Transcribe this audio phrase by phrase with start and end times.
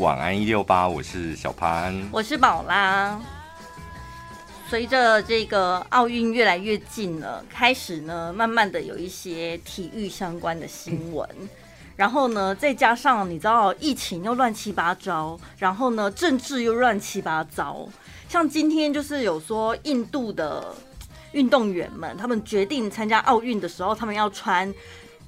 [0.00, 3.16] 晚安一六八，我是小潘，我是宝拉。
[4.68, 11.48] 随着这个奥运越来越近了，开始呢，慢慢的有一些体育相关的新闻，嗯、
[11.94, 17.88] 然后呢，再加上你知道疫情又乱七八糟，然后呢，政治又乱七八糟。
[18.28, 20.74] 像今天就是有说印度的
[21.30, 24.74] 运动员们，他们决定参加奥运的时候，他们要穿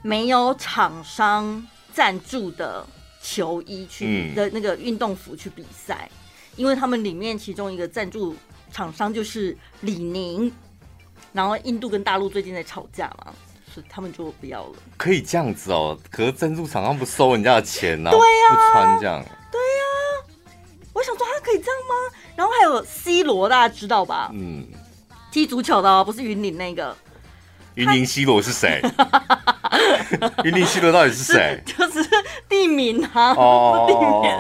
[0.02, 2.84] 没有厂商赞助的。
[3.28, 6.16] 球衣去的那个运动服去比赛，嗯，
[6.54, 8.36] 因为他们里面其中一个赞助
[8.70, 10.52] 厂商就是李宁，
[11.32, 13.34] 然后印度跟大陆最近在吵架嘛，
[13.74, 14.74] 所以他们就不要了。
[14.96, 18.12] 可以这样子哦，可是赞助厂商不收人家的钱呢？
[18.12, 19.20] 对呀，不穿这样。
[19.50, 20.46] 对呀，
[20.92, 22.16] 我想说他可以这样吗？
[22.36, 24.30] 然后还有 C 罗，大家知道吧？
[24.32, 24.64] 嗯，
[25.32, 26.96] 踢足球的哦，不是云林那个。
[27.74, 28.80] 云林 C 罗是谁？
[30.44, 31.62] 云林西罗到底是谁？
[31.66, 32.08] 就是
[32.48, 33.32] 地名啊！
[33.34, 34.30] 哦，地名，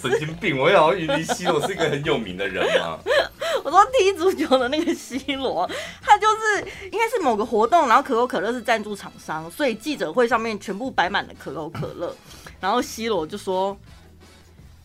[0.00, 0.58] 神经病！
[0.58, 2.98] 我想云林西罗是一个很有名的人吗？
[3.64, 5.68] 我说踢足球的那个西罗，
[6.02, 12.14] 他就是应该是某个活动，然后可口可乐是赞助厂商，所以记者会上面全部摆满了可口可乐。
[12.60, 13.76] 然后西罗就说：“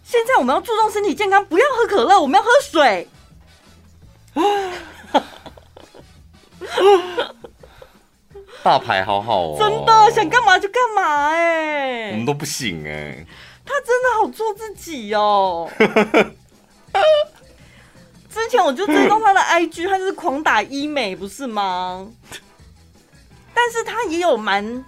[0.04, 3.08] 现在我们要注重身体健康，不要喝可乐，我们要喝水。”
[8.64, 13.28] 大牌好好哦，真的想干嘛就干嘛哎、欸，我们都不行哎、欸。
[13.66, 15.70] 他真的好做自己哦。
[18.30, 22.08] 之前我就追踪他的 IG，他就是狂打医美，不是吗？
[23.54, 24.86] 但是他也有蛮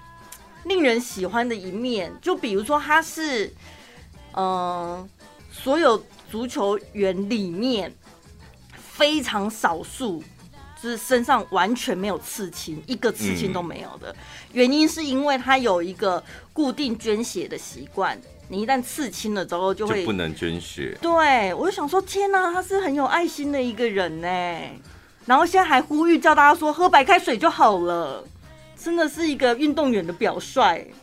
[0.66, 3.48] 令人喜欢的一面，就比如说他是，
[4.34, 5.10] 嗯、呃，
[5.52, 6.02] 所有
[6.32, 7.94] 足球员里面
[8.76, 10.24] 非常少数。
[10.90, 14.14] 是身上完全没有刺青，一个刺青都没有的。
[14.52, 20.98] 原因是因为他有一个固定捐血的习惯，你一旦刺青了之后就不能捐血。
[21.02, 24.28] 对，我就想说，天哪，他是很有爱心的一个人呢。
[25.26, 28.22] 然后现在还呼吁叫大家说喝白开水就好了，
[28.78, 30.94] 真的是一个运动员的表率。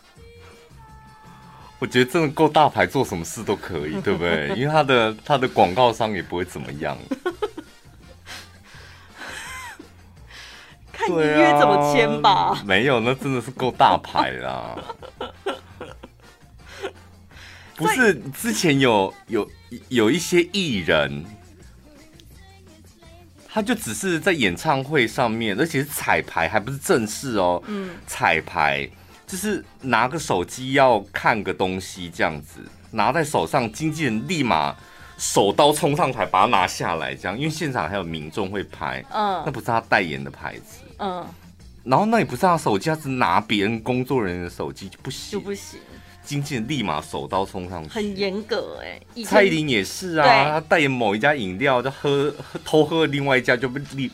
[1.80, 4.52] 我觉得真的够大牌，做什么事都可以，对不对？
[4.54, 6.98] 因为他的他的广告商也不会怎么样。
[11.16, 12.62] 看你约怎么签吧、啊。
[12.64, 14.76] 没有，那真的是够大牌啦。
[17.76, 19.50] 不是之前有有
[19.88, 21.24] 有一些艺人，
[23.48, 27.62] 他就只是在演唱会上面，而且是彩排，还不是正式哦。
[27.66, 28.86] 嗯，彩排
[29.26, 32.60] 就是拿个手机要看个东西这样子，
[32.90, 34.76] 拿在手上，经纪人立马
[35.16, 39.02] 手刀冲上台把它拿下来，这样，因为现场还有民众会拍。
[39.10, 40.79] 嗯，那不是他代言的牌子。
[41.00, 41.26] 嗯，
[41.82, 45.80] 然后那也不是他手机，他是拿别人工作人员的手机就不行，就不行。
[46.22, 49.24] 经纪人立马手刀冲上去，很严格哎、欸。
[49.24, 54.08] 蔡依林也是啊，他代言某一家饮料，就喝喝 偷喝另外一家，就被立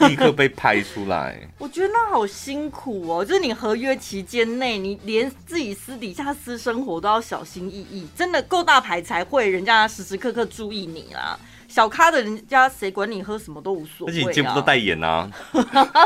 [0.00, 1.38] 立刻被拍出来。
[1.58, 11.38] 我觉得那好辛苦哦，就是你合约期间内，你连自己私底下私生活都要小心翼翼，真的够大牌才会人家时时刻刻注意你啦。
[11.72, 15.26] 小咖的人家谁管你喝什么都无所谓、啊，而且你见不到代言啊，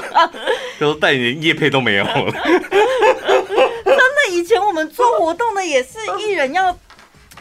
[0.78, 2.31] 都代言叶配都没有了。
[2.31, 6.78] 真的，以前我们做活动的也是艺人要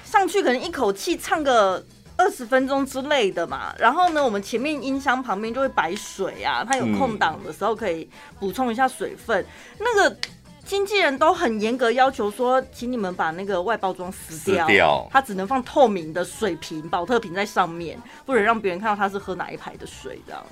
[0.04, 1.86] 上去，可能一口气唱个
[2.18, 3.72] 二十分钟之类的嘛。
[3.78, 8.10] 然后呢，我们前面音箱旁边就会摆水啊，它有空档的时候可以
[8.40, 9.46] 补充一下水分。
[9.78, 10.18] 那个。
[10.66, 20.44] 经纪人都很严格要求说，请你们把那个外包装撕掉，撕掉，它只能放透明的水瓶、保特瓶在上面，不能让别人看到他是喝哪一排的水这样。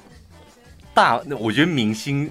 [0.94, 2.30] 大，我觉得明星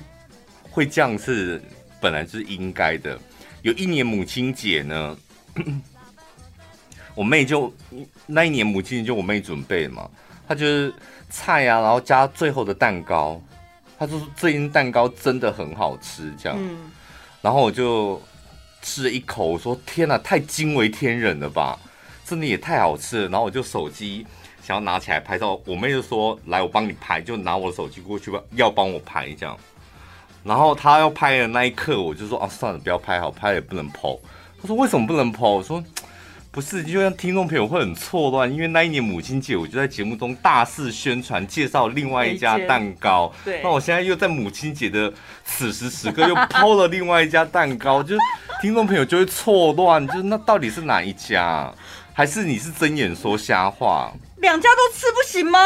[0.71, 1.61] 会这样是
[2.01, 3.19] 本来是应该的。
[3.63, 5.17] 有一年母亲节呢，
[7.17, 7.73] 我妹就
[8.27, 10.09] 那一年母亲节就我妹准备嘛，
[10.47, 10.95] 她就是
[11.29, 13.43] 菜啊，然后加最后的蛋糕，
[13.99, 16.57] 她说这一蛋糕真的很好吃，这样。
[16.61, 16.93] 嗯
[17.43, 18.23] 然后我就
[18.81, 21.79] 吃了一口，我说：“天呐，太惊为天人了吧！
[22.25, 24.25] 真的也太好吃了。”然后我就手机
[24.63, 29.59] 想要拿起来拍照，我妹就说：“来，我帮你拍。”就拿我的手机过去吧，要帮我拍这样。
[30.45, 34.17] 然后她要拍的那一刻，我就说：“啊，算了，不要拍好，拍也不能抛。”
[34.63, 35.83] 她说：“为什么不能抛我说。
[36.53, 43.33] 不是，就像听众朋友会很错乱，因为那一年母亲节，我就在节目中大肆宣传介绍另外一家蛋糕。
[43.43, 45.11] 对，那我现在又在母亲节的
[45.47, 48.15] 此时此刻又抛了另外一家蛋糕， 就
[48.61, 51.73] 听众朋友就会错乱，就是那到底是哪一家？
[52.13, 54.13] 还是你是睁眼说瞎话？
[54.37, 55.59] 两家都吃不行吗？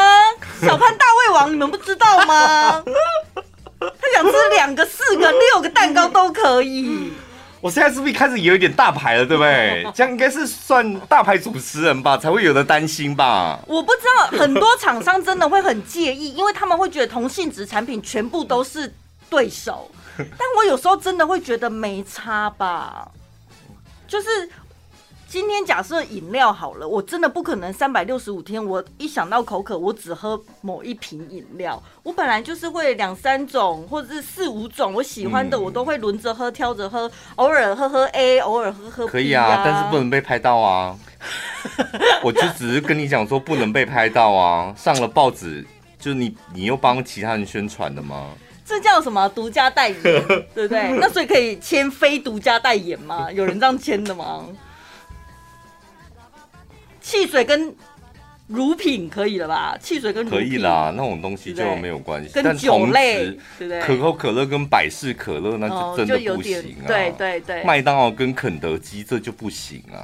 [0.61, 2.81] 小潘大胃王，你们不知道吗？
[3.77, 7.11] 他想吃两个、四个、六个蛋糕都可以。
[7.61, 9.85] 我现在是不是一开始也有点大牌了，对不对？
[9.95, 13.59] 这样应该是算大牌主持人吧，才会有的担心吧？
[13.67, 14.01] 我不知
[14.31, 18.93] 道，很多厂商真的会很介意，因为他们会觉得同性质产品全部都是
[19.29, 19.89] 对手。
[20.17, 23.09] 但我有时候真的会觉得没差吧，
[24.07, 24.27] 就是。
[25.29, 31.83] 今天假设饮料好了，我真的不可能三百六十五天，我一想到口渴，我只喝某一瓶饮料。
[32.01, 39.05] 我本来就是会两三种或者是四五种我喜欢的，我都会轮着喝，挑着喝，偶尔喝喝 A，偶尔喝喝。
[39.05, 40.97] 可以啊，但是不能被拍到啊。
[42.23, 45.65] 我就只是跟你讲说不能被拍到啊，上了报纸
[45.99, 48.29] 就是你你又帮其他人宣传的吗？
[48.65, 50.97] 这叫什么独家代言，对不对？
[51.01, 53.29] 那所以可以签非独家代言吗？
[53.29, 54.45] 有人这样签的吗？
[57.07, 57.73] 汽水跟
[58.47, 59.77] 乳品可以了吧？
[59.81, 62.29] 汽水跟乳品可以啦，那种东西就没有关系。
[62.33, 63.27] 跟酒类，
[63.57, 63.81] 对不对？
[63.81, 66.85] 可口可乐跟百事可乐那就真的不行啊！
[66.85, 70.03] 对对对，麦当劳跟肯德基这就不行啊！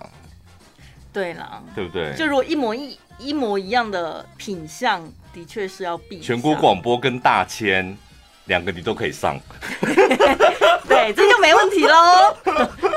[1.12, 2.16] 对啦，对不对？
[2.16, 6.22] 就如果一模一一模一样的品相，的确是要避。
[6.22, 7.98] 全国广播跟大千
[8.46, 9.38] 两个你都可以上，
[10.88, 12.34] 对，这就没问题喽！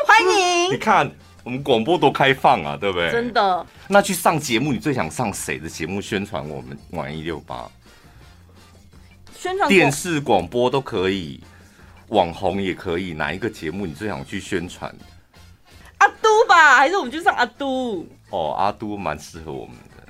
[0.07, 1.11] 欢迎， 你看。
[1.47, 3.09] 我们广播多开放啊，对不对？
[3.09, 3.67] 真的。
[3.87, 7.71] 那去上节目，你最想上谁的节目宣传我们玩一六八？
[9.33, 11.41] 宣传电视、广播都可以，
[12.09, 13.13] 网红也可以。
[13.13, 14.93] 哪一个节目你最想去宣传？
[15.99, 18.05] 阿都吧，还是我们去上阿都？
[18.31, 20.03] 哦，阿都蛮适合我们的。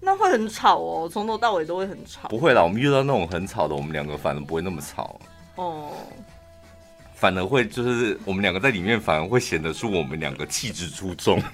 [0.00, 2.28] 那会很吵哦，从头到尾都会很吵。
[2.28, 5.18] 不会啦，我们遇到那种很吵的，我们两个反而不会那么吵。
[5.54, 5.92] 哦。
[7.22, 11.40] 反而会就是我们两个在里面，反而会显得出我们两个气质出众。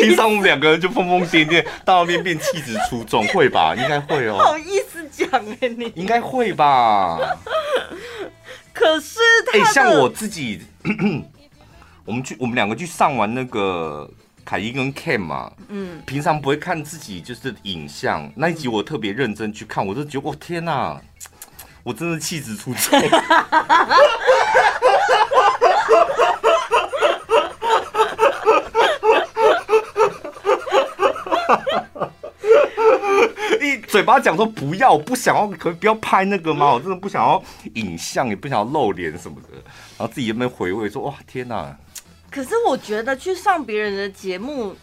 [0.00, 3.74] 平常我们两个人就疯疯癫癫，到那边变气质出众，会吧？
[3.76, 4.38] 应该会哦。
[4.40, 5.28] 好意思讲
[5.60, 7.18] 哎，你应该会吧？
[8.72, 9.20] 可是
[9.52, 10.62] 哎、欸，像我自己，
[12.06, 14.10] 我们去我们两个去上完那个
[14.42, 20.98] 凯伊跟 Ken 嘛，嗯，平常不会看自己就是影像那一集，我特别认真去看，我就觉得我天哪！
[21.84, 22.98] 我真的气质出众，
[33.60, 36.72] 你嘴巴讲说不要，我不想要，可不要拍那个吗？
[36.72, 37.42] 我真的不想要
[37.74, 39.48] 影像，也不想要露脸什么的，
[39.98, 41.76] 然后自己有没有回味说哇天哪！
[42.30, 44.74] 可是我觉得去上别人的节目。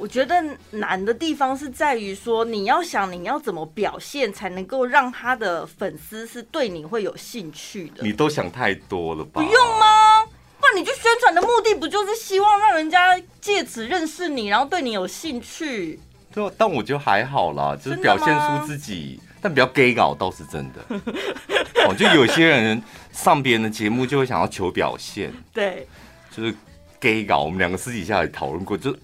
[0.00, 8.02] 我觉得难的地方是在于说，你要想你要怎么表现，才能够让他的粉丝是对你会有兴趣的。
[8.02, 9.42] 你都想太多了吧？
[9.42, 10.24] 不用吗？
[10.58, 16.00] 不然你就宣传的目的不就是希望让人家借此认识你，然后对你有兴趣？
[16.32, 20.80] 对，但我觉得还好啦，就是表现出自己，但比较 gay 搞倒是真的。
[21.86, 22.82] 哦，就有些人
[23.12, 25.86] 上别人的节目就会想要求表现，对，
[26.34, 26.54] 就是
[26.98, 27.42] gay 搞。
[27.42, 28.96] 我们两个私底下也讨论过，就。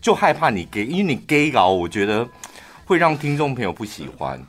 [0.00, 2.26] 就害怕你 gay，因为你 gay 搞，我觉得
[2.84, 4.40] 会让听众朋友不喜欢。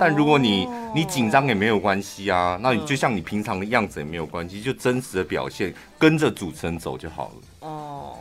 [0.00, 7.68] 但如果你你紧张也没有关系啊，那你就像你平常的样子也没有关系，就真实的表现，跟着主持人走就好了。
[7.68, 8.18] 哦，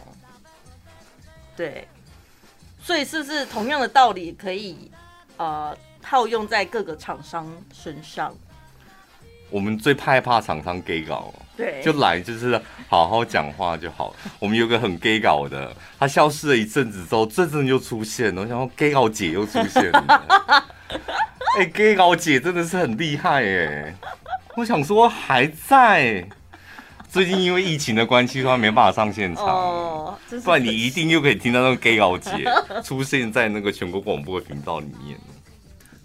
[1.56, 1.88] 对，
[2.82, 4.92] 所以是不是同样的道理可以
[5.38, 8.36] 呃套用在各个厂商身上？
[9.50, 14.16] 我们最害怕厂商 gay 搞，对，就来就是好好讲话就好。
[14.40, 18.42] 我们有个很 gay 搞的，他消失了一阵子之后，这阵就出现了。
[18.42, 20.64] 我想说 gay 搞姐又出现了，
[21.60, 23.96] 哎，gay 搞姐真的是很厉害哎。
[24.56, 26.28] 我想说还在，
[27.10, 32.32] 最近因为疫情的关系，他没办法上现场，哦，不然你一定又可以听到那个 gay 搞姐
[32.84, 35.18] 出现在那个全国广播的频道里面。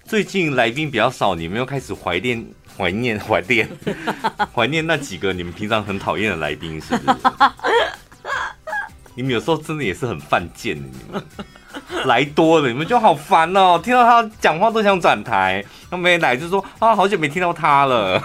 [0.05, 2.43] 最近来宾比较少，你们又开始怀念、
[2.79, 3.69] 怀念、怀念、
[4.55, 7.19] 怀念那几个你们平常很讨厌的来宾，是不是？
[9.17, 18.23] 你们有时候真的也是很犯贱的，你们来多了，你们就好烦哦，听到他讲话都想转台，他没来就说啊，好久没听到他了。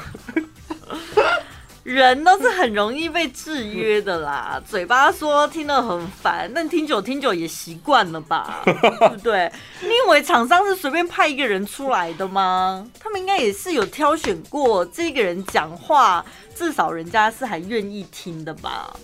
[1.83, 9.51] 人都是很容易被制约的啦， 嘴巴说听得很烦，但听久听久也习惯了吧， 对不对？
[9.81, 12.87] 你以为厂商是随便派一个人出来的吗？
[12.97, 16.25] 他们应该也是有挑选过这个人讲话，
[16.55, 18.95] 至少人家是还愿意听的吧，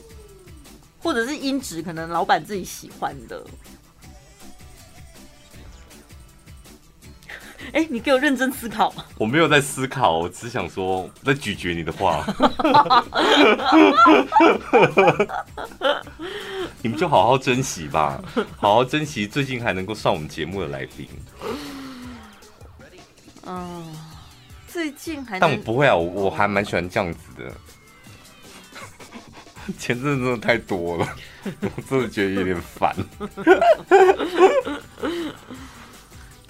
[1.03, 3.43] 或者是音质可能老板自己喜欢的。
[7.73, 8.93] 哎、欸，你给我认真思考。
[9.17, 12.25] 我没有在思考，我只想说在咀嚼你的话。
[16.81, 18.21] 你们就好好珍惜吧，
[18.57, 21.07] 好好珍惜最近还能够上我们节目的来宾。
[23.45, 23.95] 嗯，
[24.67, 27.53] 最近还，但我不会啊，我我还蛮喜欢这样子的。
[29.77, 31.07] 钱真的真的太多了，
[31.61, 32.95] 我真的觉得有点烦。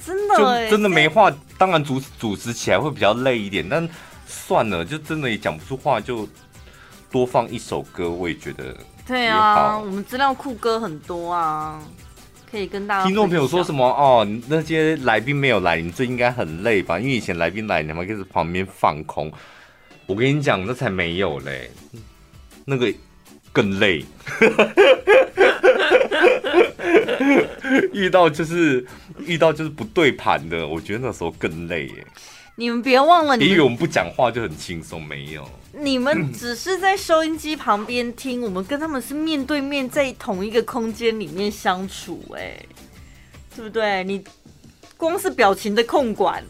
[0.10, 1.32] 真的，真的没话。
[1.58, 3.88] 当然组组织起来会比较累一点，但
[4.26, 6.28] 算了，就真的也讲不出话，就
[7.12, 8.76] 多放一首歌，我也觉得。
[9.06, 11.80] 对啊，我们资料库歌很多啊，
[12.50, 13.06] 可以跟大家。
[13.06, 14.28] 听众朋友说什么哦？
[14.48, 17.00] 那些来宾没有来，你这应该很累吧？
[17.00, 19.32] 因为以前来宾来，你们可以在旁边放空。
[20.08, 21.70] 我跟你讲，那才没有嘞，
[22.66, 22.92] 那个
[23.52, 24.04] 更累。
[27.94, 28.86] 遇到就是
[29.26, 32.08] 遇到就是不对盘的，我觉得那时候更累耶。
[32.56, 35.48] 你们别忘了，你以为我们不讲话就很轻松，没有。
[35.72, 42.60] 你们只是在收音机旁边听，我们跟他们是面对面在同一个空间里面相处，哎，
[43.56, 44.04] 对不对？
[44.04, 44.22] 你
[44.98, 46.44] 光是表情的控管。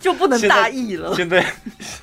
[0.00, 1.14] 就不能大意了。
[1.14, 1.44] 现在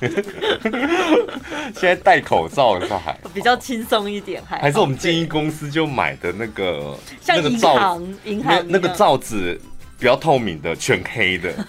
[1.74, 9.60] 现在戴口罩是还比较轻松一点，还还是我们建议公司就买的那个像银行银行那个罩子
[9.98, 11.52] 比较透明的，全黑的。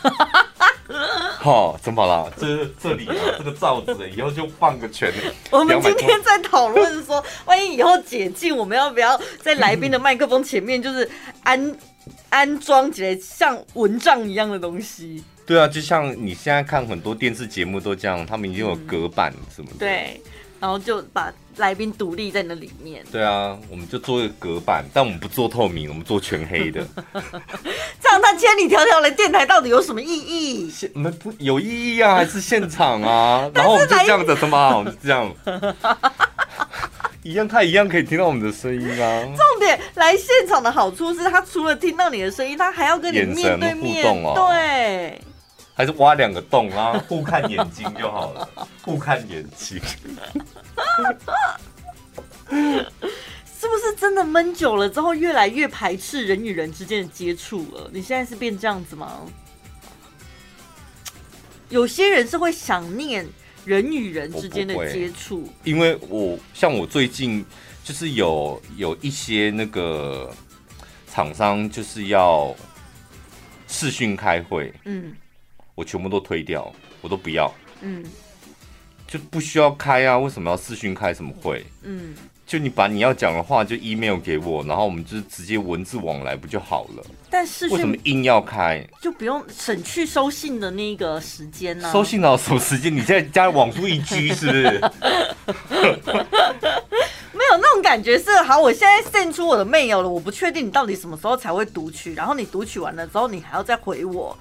[1.40, 2.32] 好，怎么了？
[2.38, 5.14] 这这里啊，这个罩子以后就放个全。
[5.52, 11.10] 我们今天在讨论说，万一以后解禁，我们要不要在来宾的麦克风前面就是
[11.44, 11.76] 安
[12.30, 15.24] 安装起来像蚊帐一样的东西？
[15.48, 19.78] 对啊，就像你现在看很多电视节目都这样，他们已经有隔板什么的。
[19.80, 20.22] 对，
[20.60, 23.02] 然后就把来宾独立在那里面。
[23.12, 26.86] 对啊，我们就做一个隔板，但我们不做透明，我们做全黑的。
[28.02, 30.70] 这样他千里迢迢来电台到底有什么意义？
[30.70, 32.16] 现没不有意义啊？
[32.16, 33.50] 还是现场啊？
[33.56, 34.86] 然后我们就这样子什么？
[35.02, 35.34] 这样
[37.24, 39.24] 一样，他一样可以听到我们的声音啊。
[39.24, 44.34] 重点来现场的好处是他除了听到你的声音，他还要跟你面对面互动哦。
[44.52, 45.22] 对。
[45.78, 48.50] 还是挖两个洞然后， 互看眼睛就好了，
[48.82, 49.80] 互看眼睛。
[52.50, 57.90] 是不是真的闷久了之后，越来越排斥人与人之间的接触了？
[57.94, 59.22] 你现在是变这样子吗？
[61.70, 63.24] 有些人是会想念
[63.64, 67.46] 人与人之间的接触，因为我像我最近
[67.84, 70.34] 就是有有一些那个
[71.08, 72.56] 厂商就是要
[73.68, 75.16] 视讯开会，嗯。
[75.78, 78.04] 我全部都推掉，我都不要，嗯，
[79.08, 81.64] 就不需要开啊，为什么要视讯开什么会？
[81.84, 82.16] 嗯，
[82.48, 87.04] 就你把你要讲的话就 email 给我，然后我们就直接文字往来不就好了？
[87.30, 88.84] 但视讯为什么硬要开？
[89.00, 91.94] 就不用省去收信的那个时间呢、啊？
[91.94, 92.92] 收信到什么时间？
[92.92, 94.82] 你现在加网速一 G 是不是？
[97.38, 104.36] 没有那种感觉是好，我现在 send 出我的 mail 了，我不确定你到底什么时候才会读取，然后你读取完了之后，你还要再回我。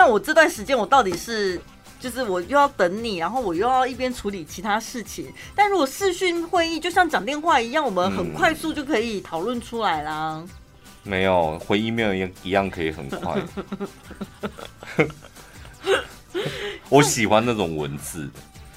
[0.00, 1.60] 那我这段时间我到底是，
[2.00, 5.30] 就是我又要等你，然后我又要一边处理其他事情。
[5.54, 10.42] 但如果视讯会议就像讲电话一样，我们很快速就可以讨论出来啦。
[11.02, 13.42] 没有回 email 一一样可以很快。
[16.88, 18.26] 我喜欢那种文字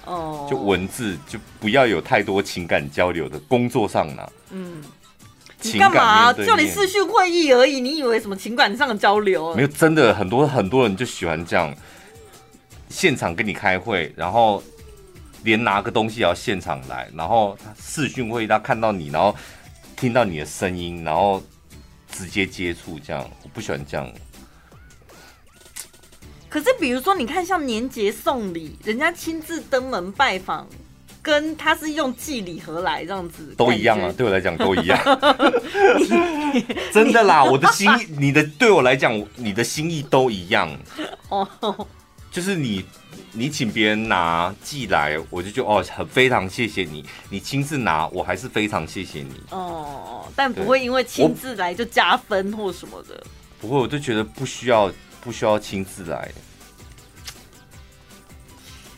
[0.03, 4.29] 哦，就文字就不要有太多情感交流的工作上呢。
[4.51, 4.83] 嗯。
[5.63, 6.33] 你干嘛？
[6.33, 9.55] 叫你视讯会议而已，你以为什么情感上的交流？
[9.55, 11.73] 没有，真的很多很多人就喜欢这样，
[12.89, 14.61] 现场跟你开会，然后
[15.43, 19.35] 连拿个东西也要现场来，然后视讯会议他看到你，然后
[19.95, 21.41] 听到你的声音，然后
[22.11, 24.11] 直接接触，这样我不喜欢这样。
[26.49, 30.67] 可是比如说，你看像年节送礼，人家亲自登门拜访。
[31.23, 34.99] 跟他是用寄礼盒来这样子，都一样啊，对我来讲都一样。
[36.93, 40.69] 真的啦，我的心意， 你的对我来讲，你的心意都一样。
[41.29, 41.47] 哦，
[42.29, 42.83] 就是你，
[43.31, 47.05] 你请别人拿寄来，我就觉得哦，很非常谢谢你。
[47.29, 49.41] 你亲自拿，我还是非常谢谢你。
[49.51, 53.23] 哦，但不会因为亲自来就加分或什么的。
[53.61, 56.29] 不会，我就觉得不需要，不需要亲自来。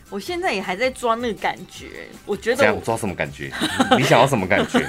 [0.08, 3.50] 我现在也还在抓那个感觉，我觉得我抓什么感觉？
[3.98, 4.88] 你想要什么感觉？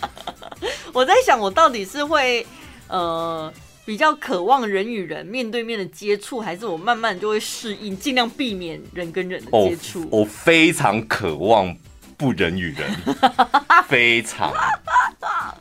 [0.92, 2.46] 我在想，我到底是会
[2.88, 3.52] 呃
[3.84, 10.06] 比较渴望人与人面对面的接触，还是我慢慢就会适应，尽量避免人跟人的接触？
[10.10, 11.74] 我非常渴望
[12.18, 12.90] 不人与人，
[13.88, 14.52] 非常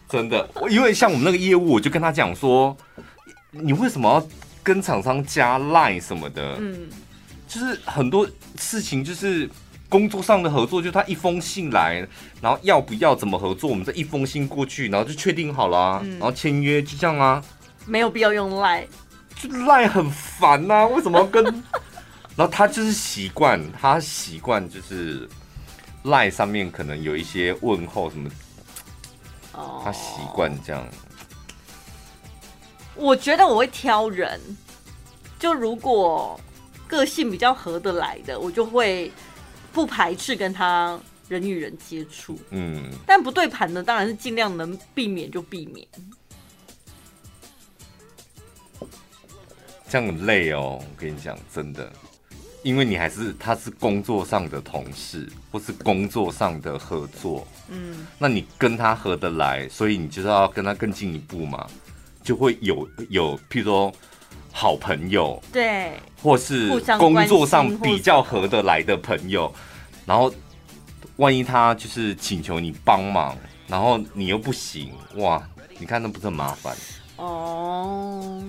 [0.10, 0.50] 真的。
[0.70, 2.76] 因为像我们那个业务，我就跟他讲说，
[3.52, 4.28] 你为什么要
[4.62, 6.58] 跟厂商加 line 什么的？
[6.60, 6.90] 嗯。
[7.56, 8.28] 就是很多
[8.60, 9.50] 事情，就是
[9.88, 12.06] 工作上的合作，就他一封信来，
[12.42, 17.42] 然后要不要怎么合作，我们这一封信过去，然后就确定好了，啊，嗯、然后签约就这样啊，
[17.86, 18.86] 没有必要用赖，
[19.38, 21.42] 就赖很烦呐，啊，为什么要跟？
[22.36, 25.30] 然后他就是习惯，他习惯就是
[26.04, 28.30] 赖上面可能有一些问候什么，
[29.54, 30.86] 哦，他习惯这样。
[32.96, 34.38] 我觉得我会挑人，
[35.40, 36.38] 就如果
[36.96, 39.12] 个性比较合得来的，我就会
[39.74, 42.40] 不排斥跟他人与人接触。
[42.52, 45.88] 嗯，但不对盘的，当然是尽量能避免就避免。
[49.88, 51.92] 这样很累哦，我跟你讲，真的。
[52.64, 61.70] 因为你还是他是工作上的同事，或是工作上的合作，嗯，那你跟他合得来，所以你就是要跟他更进一步嘛，
[62.24, 63.94] 就会有有，譬如说
[64.58, 65.92] 好朋友，对，
[66.24, 69.54] 或是工作上比较合得来的朋友，
[70.06, 70.34] 然后
[71.18, 75.44] 万一他就是请求你帮忙，然后你又不行，哇，
[75.78, 76.74] 你看那不是很麻烦
[77.18, 78.42] 哦。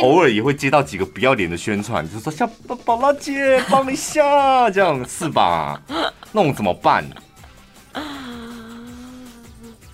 [0.00, 2.48] 偶尔也会接到几个不要脸的宣传，就说像
[2.84, 5.82] 宝拉姐帮一下，这样是吧？
[6.30, 7.04] 那我怎么办？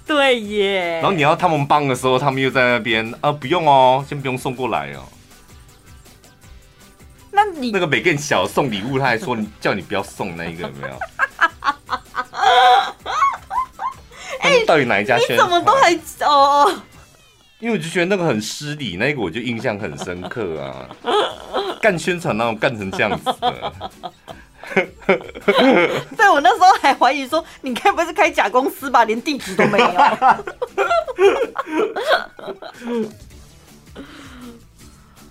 [0.07, 1.01] 对耶。
[1.03, 5.03] 然后你要他们帮的时候，他们又在那边啊，不用哦，先不用送过来哦。
[7.33, 10.97] 那你那个美更小送礼物，他还说你叫你不要送那一个，有没有？
[14.41, 15.17] 哎，到底哪一家？
[15.17, 15.93] 你怎么都还
[16.25, 16.73] 哦？
[17.59, 20.89] 因为我就觉得那个很失礼，那个我就印象很深刻啊！
[21.81, 23.73] 干宣传那种干成这样子的，
[26.17, 29.05] 对，我那时候还怀疑说，你该不会是开假公司吧？
[29.05, 29.89] 连地址都没有。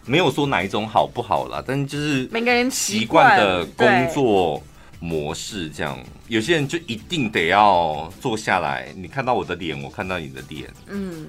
[0.05, 4.61] 没有说哪一种好不好啦，但就是每个人习惯的工作
[4.99, 5.97] 模式这样。
[6.27, 11.27] 有些人就一定得要坐下来，你看到我的脸，我看到你的脸，嗯。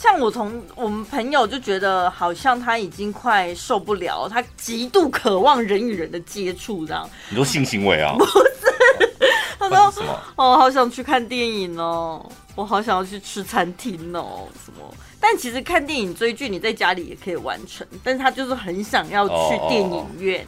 [0.00, 7.10] 像我从我们朋友就觉得，好像他已经快受不了，他极度渴望人与人的接触，这样。
[7.30, 8.14] 你说性行为啊？
[8.16, 8.32] 不是，
[9.58, 10.04] 他说？
[10.36, 12.24] 哦，好想去看电影哦，
[12.54, 14.94] 我好想要去吃餐厅哦，什么？
[15.18, 20.46] 但其实看电影追剧，你在家里也可以完成，但是他就是很想要去电影院，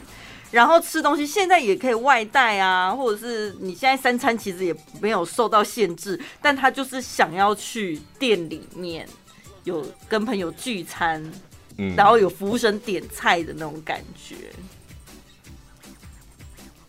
[0.49, 9.05] 然后吃东西，现在也可以外带啊，或者是你现在三餐其实也没有受到限制，但他就是想要去店里面。
[9.63, 11.23] 有跟朋友聚餐，
[11.77, 14.35] 嗯，然后有服务生点菜的那种感觉。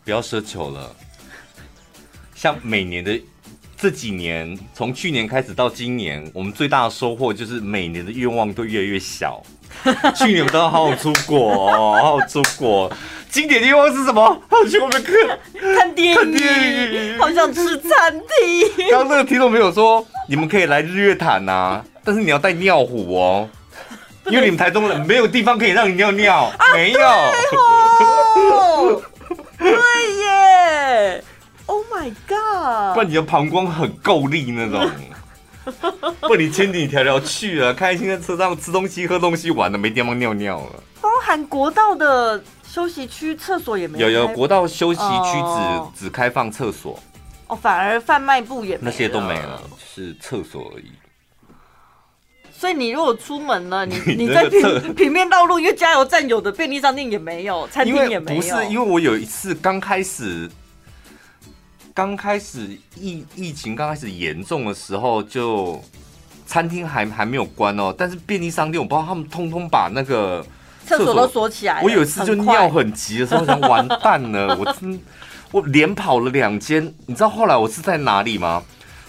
[0.04, 0.94] 不要奢求了，
[2.34, 3.20] 像每年的
[3.76, 9.42] 这几年，从去年开始到今年，我们最大的收获就是每年的愿望都越来越小。
[10.14, 12.90] 去年我们都要好好出国，好好出国。
[13.28, 14.22] 经典的愿望是什么？
[14.50, 15.14] 好去我们看
[15.74, 18.90] 看电影，看电影，好想吃餐厅。
[18.90, 21.82] 刚刚那个听众朋友说，你们可以来日月潭呐。
[22.04, 23.48] 但是你要带尿壶哦，
[24.26, 27.00] 因为你们台中人没有地方可以让你尿尿，啊、没有。
[29.58, 31.24] 对耶
[31.66, 32.94] ！Oh my god！
[32.94, 34.90] 不然你的膀胱很够力那种，
[36.20, 40.82] 不你千里迢迢去了，开心在车上吃东西、喝东西、玩的，没地方尿尿了。
[41.00, 46.98] 包含国道的休息区厕所也没有，有有国道休息区只只开放厕所。
[47.48, 49.60] 哦，反而贩卖部也那些都没了，
[49.94, 50.92] 是厕所而已。
[52.56, 58.40] 所以你如果出门了，你 你在平 平面道路，因为加油站有的便利商店也没有，餐厅也没有。
[58.40, 60.48] 不是，因为我有一次刚开始，
[61.94, 65.82] 刚开始疫疫情刚开始严重的时候，就
[66.46, 70.44] 餐厅还还没有关哦，但是便利商店我不知道他们通通把那个
[70.86, 71.82] 厕所都锁起来。
[71.82, 74.98] 我有一次就尿很急的时候，想完蛋了，我真
[75.50, 78.62] 我连跑了两间，你知道后来我是在哪里吗？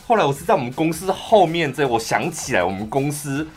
[0.06, 3.48] 后来我是在我们公司后面这，我想起来我们公司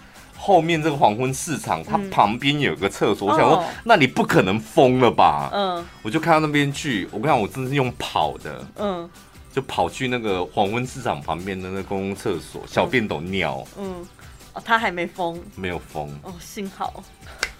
[0.47, 5.51] 后面这个黄昏市场，它旁边有个厕所，我想说那你不可能疯了吧？
[5.53, 9.11] 嗯，我就看到那边去，我跟你讲，我真的是用跑的，嗯，
[9.53, 14.07] 就跑去那个黄昏市场旁边的那个公共厕所，小便斗尿，嗯，
[14.53, 17.03] 哦，它还没疯，没有疯，哦，幸好。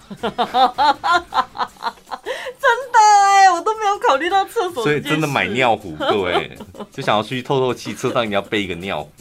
[0.21, 0.37] 真的
[3.21, 4.81] 哎，我都没有考虑到厕所。
[4.83, 6.57] 所以真的买尿壶， 各位
[6.89, 9.11] 就想要出去透透气，车上一定要备一个尿壶。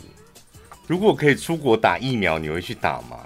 [0.87, 3.19] 如果可以出国打疫苗，你会去打吗？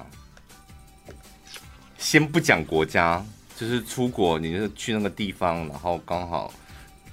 [2.01, 3.23] 先不讲国家，
[3.55, 6.51] 就是出国，你就去那个地方，然后刚好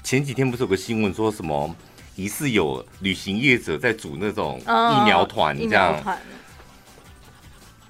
[0.02, 1.76] 前几天不是有个新闻说什么
[2.16, 6.02] 疑似有旅行业者在组那种疫苗团，这样。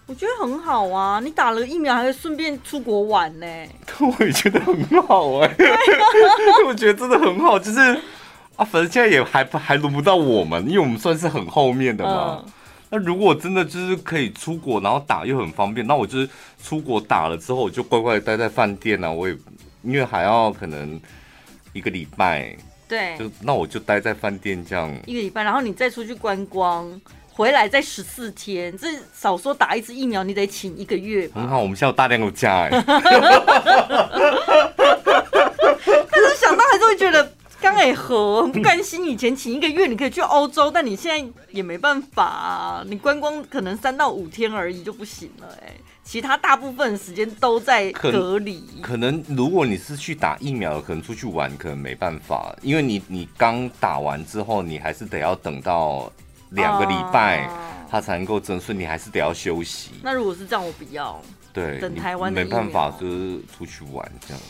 [0.08, 3.46] 我觉得很好啊，你打了疫苗还可以顺便出国玩呢。
[4.02, 5.56] 我也觉得很好哎，
[6.66, 7.80] 我觉得真的很好，就是
[8.56, 12.44] 啊，反正现在也还还轮不到我们，因为我们算是很后面的嘛。
[12.90, 16.30] 那如果真的就是可以出国，然后打又很方便，那我就是
[16.64, 19.12] 出国打了之后，我就乖乖待在饭店啊。
[19.12, 19.36] 我也
[19.84, 20.98] 因为还要可能
[21.74, 22.56] 一个礼拜，
[22.88, 31.30] 对，就那我就待在饭店这样一个礼拜，然后你再出去观光，回来再十四天，这少说打一支疫苗，你得请一个月。
[31.34, 32.70] 很好，我们现在有大量的假哎。
[36.10, 37.37] 但是想到还是会觉得。
[37.68, 42.84] 刚哎和很不甘心，以前请一个月你可以去欧洲，但你现在也没办法啊。
[42.88, 48.64] 你观光可能三到五天而已就不行了哎，其他大部分时间都在隔离。
[48.82, 56.10] 可能如果你是去打疫苗，可能出去玩可能没办法，因为你你刚打完之后，你还是得要等到
[56.52, 57.50] 两个礼拜，
[57.92, 59.92] 它才能够增顺，你还是得要休息。
[60.02, 61.22] 那如果是这样，我不要。
[61.52, 64.42] 对，等台湾的没办法，就是出去玩这样。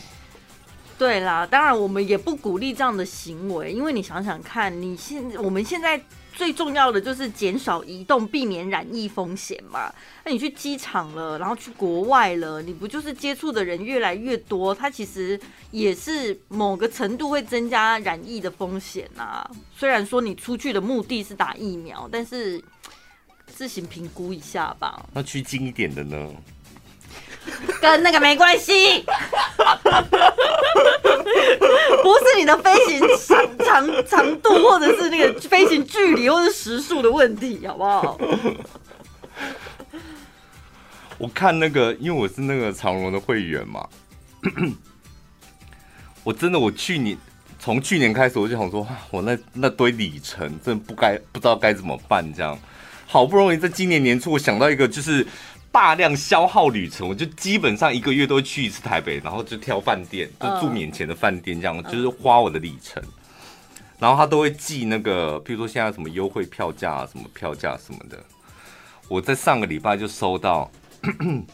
[0.98, 6.00] 对啦，当然我们也不鼓励这样的行为，因为你想想看，你现我们现在
[6.32, 9.92] 最重要的就是减少移动，避免染疫风险嘛。
[10.24, 15.38] 那你去机场了，然后去国外了，你不就是接触的人越来越多，它其实
[15.70, 19.48] 也是某个程度会增加染疫的风险啊。
[19.76, 22.60] 虽然说你出去的目的是打疫苗，但是
[23.46, 25.06] 自行评估一下吧。
[25.14, 26.28] 那去近一点的呢？
[27.80, 29.04] 跟那个没关系，
[32.02, 38.18] 不是你的飞行长长长度，或者是那个飞行距离，或者是时速的问题，好不好？
[41.18, 43.88] 我看那个，因为我是那个长荣的会员嘛，
[46.24, 47.16] 我真的，我去年
[47.58, 52.58] 从去年开始，我就想说，我那那堆里程，真的不该不知道该怎么办，这样
[53.06, 55.26] 好不容易在今年年初，我想到一个，就是。
[55.70, 63.02] 大量消耗旅程，我就基本上一个月都会去一次台北，然后就挑饭店，就住免钱的饭店，这样、uh, 就是花我的里程。
[63.98, 68.18] 然后他都会寄那个，譬如说现在什么优惠票价啊，什么票价什么的。
[69.08, 70.70] 我在上个礼拜就收到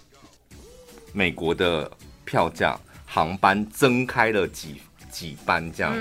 [1.12, 1.90] 美国的
[2.24, 5.92] 票价，航班增开了几几班这样，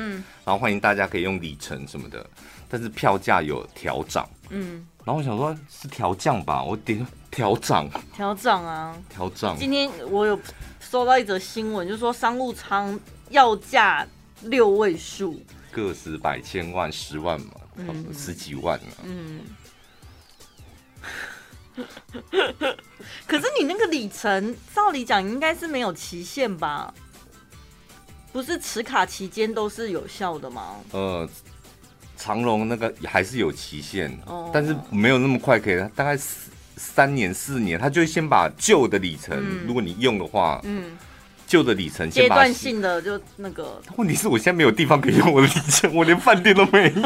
[0.45, 2.25] 然后欢迎大家可以用里程什么的，
[2.69, 7.05] 但是票价有调涨，嗯，然后我想说是调降吧，我点。
[7.33, 8.95] 调涨，调涨啊！
[9.09, 9.57] 调涨。
[9.57, 10.39] 今天我有
[10.79, 12.97] 收到一则新闻，就是说商务舱
[13.29, 14.07] 要价
[14.43, 15.41] 六位数，
[15.71, 19.01] 个十百千万十万嘛，嗯、十几万呢、啊。
[19.03, 19.41] 嗯。
[23.25, 26.93] 可是你那个里程，照理讲应该是没有期限吧？
[28.31, 30.75] 不是持卡期间都是有效的吗？
[30.91, 31.27] 呃，
[32.15, 36.15] 长隆那个还是有期限，哦、但是没有那么快可以，大概
[36.83, 40.97] 三年四年，他就会先把旧的里程，嗯、如果你用的话，嗯，
[41.47, 43.81] 旧的里程先把阶段性的就那个。
[43.95, 47.01] 问题是我现在没有地方可以用我的里程， 我连饭店都没有。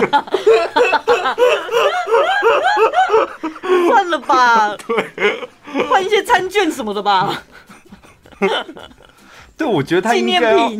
[3.88, 7.44] 算了吧， 对，换一些餐券什么的吧。
[9.56, 10.72] 对，我觉得他应该要。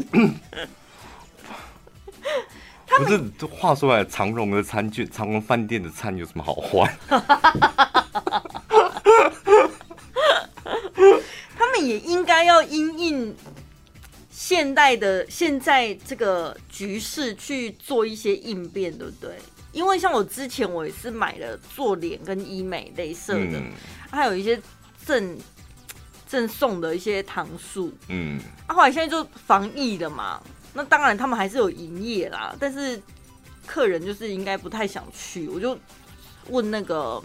[2.98, 6.92] 不是，话说来，长荣的餐券，长荣饭店的餐有什么好换？
[11.56, 13.36] 他们也应该要因应
[14.30, 19.38] 现代的现在这个局势去做一些应变，对不对？
[19.72, 23.72] 因为像我之前我也是买了做脸跟医美镭射的，嗯、
[24.10, 24.60] 还有一些
[25.04, 25.38] 赠
[26.28, 30.42] 赠送的一些糖素，嗯，啊，后来现在就防疫了嘛。
[30.74, 33.02] 那当然，他们还是有营业啦，但是
[33.66, 35.48] 客人就是应该不太想去。
[35.48, 35.78] 我就
[36.50, 37.22] 问那个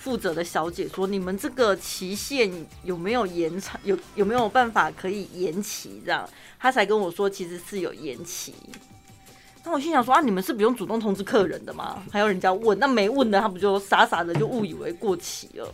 [0.00, 2.50] 负责的小姐说：“你们这个期限
[2.82, 3.78] 有没有延长？
[3.84, 6.26] 有有没有办法可以延期？”这样，
[6.58, 8.54] 他才跟我说其实是有延期。
[9.62, 12.02] 那我心想说：“啊，你们是不用主动通知客人的吗？
[12.10, 15.70] 还有人家问，那没问的他不就傻傻的就误以为过期了？”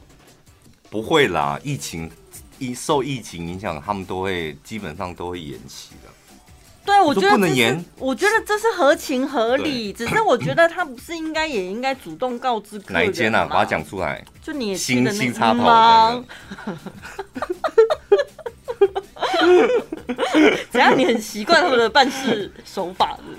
[0.91, 2.11] 不会啦，疫情
[2.59, 6.11] 一受疫情影响，他们都会基本上都会延期的。
[6.87, 9.93] 对，我觉得这是，我觉得这是合情合理。
[9.93, 12.95] 只是我觉得他不是应该也应该主动告知客人？
[12.95, 13.45] 哪一间啊？
[13.45, 14.25] 把它讲出来。
[14.41, 16.25] 就你也新新插跑吗？
[20.71, 20.97] 怎样？
[20.97, 23.39] 你很习惯他们的办事手法是是？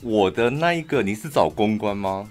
[0.00, 2.30] 我的那一个，你是找公关吗？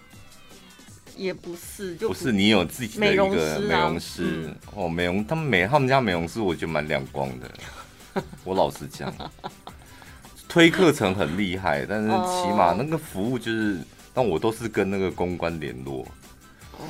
[1.15, 8.23] 也不是，就不，不是你有自己的一个美容师、啊嗯、哦，美容他们美他们家美容师，我觉得蛮亮光的。
[8.43, 9.13] 我老实讲，
[10.47, 13.80] 推课程很厉害，但是起码那个服务就是，
[14.13, 16.06] 但我都是跟那个公关联络。
[16.78, 16.86] 哦，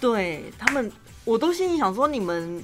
[0.00, 0.90] 对他们，
[1.24, 2.62] 我都心里想说，你们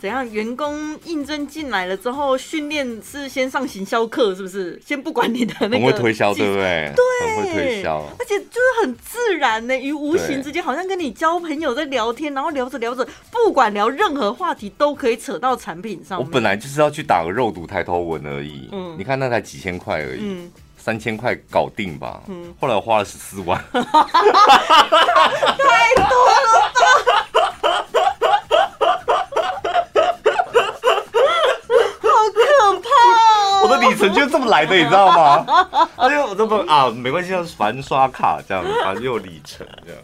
[0.00, 0.28] 怎样？
[0.30, 4.80] 员工应征进来了之后，训练是先上行销课，是不是？
[4.86, 6.92] 先不管你的那个，很会推销，对不对？
[6.94, 16.18] 对，很会推销，而且就是很自然呢，于无形之间，好像跟你交朋友在聊天，然后聊着聊着，不管聊任何话题，都可以扯到产品上。
[16.18, 23.82] 我本来就是要去打个肉毒抬头纹而已，嗯，你看那才几千块而已，嗯，三千块搞定吧，嗯，后来我花了十四万， 太
[25.96, 27.27] 多了吧。
[33.98, 35.46] 就是这么来的，你知道吗？
[35.96, 40.02] 哎呦我这么啊，没关系，反正刷卡这样，反正又有里程这样。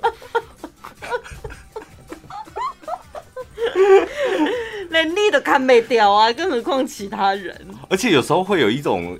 [4.90, 7.68] 连你都看没掉啊，更何况其他人。
[7.90, 9.18] 而且有时候会有一种，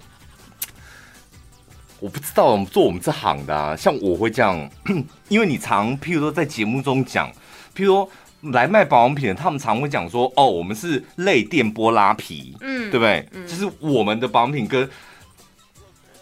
[2.01, 4.71] 我不知道，我们做我们这行的啊，像我会这样，
[5.29, 7.31] 因为你常，譬如说在节目中讲，
[7.77, 8.11] 譬如说。
[8.53, 13.27] 来卖保养品的，他们常会讲说：“哦，我们是类电波拉皮，嗯，对不对？
[13.33, 14.89] 嗯，就是我们的保养品跟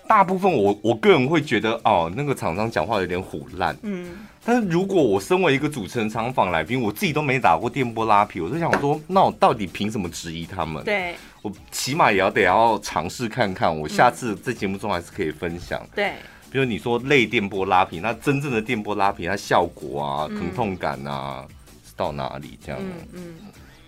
[0.06, 4.10] 大部分我我个人会觉得，哦，那个厂商讲话有点虎烂，嗯。
[4.44, 10.82] 但是如果我身为一个主持人常访来宾，我自己都没打过电波拉皮，我就想说，那我到底凭什么质疑他们？
[10.82, 15.80] 对，我起码也要得要尝试看看，我下次在节目中还是可以分享。
[15.94, 16.14] 对，
[16.50, 21.46] 比如你说类电波拉皮，那真正的电波拉皮，它效果啊，疼痛感啊。
[21.48, 21.54] 嗯
[21.96, 22.80] 到哪里这样？
[22.80, 23.34] 嗯嗯，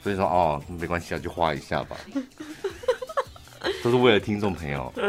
[0.02, 1.96] 所以说哦，没关系啊，就画一下吧，
[3.82, 4.92] 都是为了听众朋友。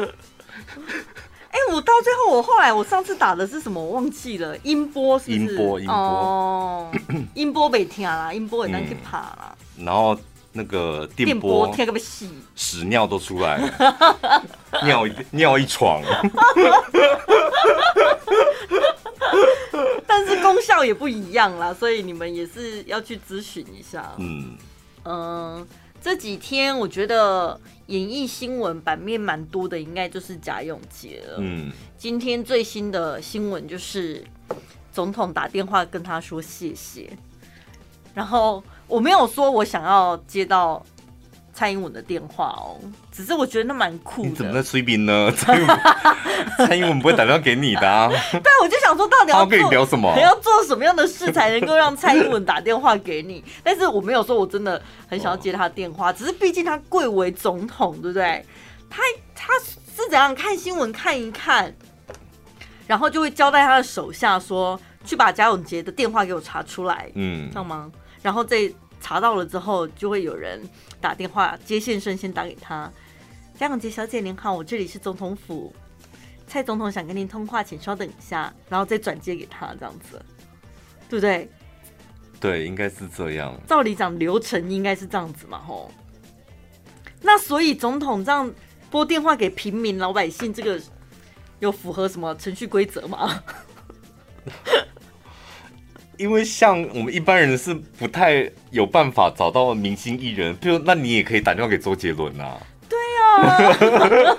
[1.55, 3.81] 哎、欸，我到最后，我后来我上次打的是什么？
[3.81, 5.38] 我忘记了，音波是不是？
[5.39, 6.91] 音波，音波哦，
[7.34, 9.55] 音波没听啦，音波也难去爬啦。
[9.77, 10.17] 然后
[10.51, 14.43] 那个电波听个不细，屎尿都出来了，
[14.84, 16.01] 尿一尿一床。
[20.17, 24.13] 但是功效也不一样啦，所以你们也是要去咨询一下。
[24.17, 24.58] 嗯
[25.04, 25.67] 嗯、呃，
[26.01, 31.38] 这几天我觉得演艺新闻版面蛮多的，应该就是贾永杰了。
[31.39, 34.23] 嗯，今天最新的新闻就是
[34.93, 37.12] 总统打电话跟他说谢谢，
[38.13, 40.82] 然后我没有说我想要接到。
[41.55, 42.75] 蔡英文的电话哦，
[43.13, 44.27] 只是我觉得那蛮酷的。
[44.27, 45.31] 你怎么在吹冰呢？
[45.37, 45.79] 蔡英文，
[46.67, 48.09] 蔡英文不会打电话给你的啊。
[48.33, 50.13] 对，我就想说，到底要跟你聊什么？
[50.17, 53.41] 你要做什么样的事才能够让蔡英文打电话给你？
[53.63, 58.45] 但是我没有说我真的很想要接他电话，只是毕竟他贵为总统，对不对？
[58.89, 59.01] 他
[59.33, 61.73] 他是怎样看新闻看一看，
[62.85, 67.89] 然后就会交代他的手下说，去把贾永杰的电话给我查出来，嗯，知道吗？
[68.21, 68.75] 然后这。
[69.05, 70.59] 查到了之后，就会有人
[70.99, 72.91] 打电话接线生，先打给他。
[73.55, 75.71] 贾永杰小姐您好，我这里是总统府，
[76.47, 80.19] 蔡总统想跟您通话，请稍等一下，然后再转接给他，这样子，
[81.07, 81.47] 对不对？
[82.39, 83.55] 对，应该是这样。
[83.67, 85.91] 照理讲，流程应该是这样子嘛，吼。
[87.21, 88.51] 那所以总统这样
[88.89, 90.81] 拨电话给平民老百姓，这个
[91.59, 93.43] 有符合什么程序规则吗？
[96.17, 102.58] 因为像我们一般人是不太有办法找到明星艺人，比如那你也可以打电话给周杰伦啊。
[102.88, 104.38] 对啊，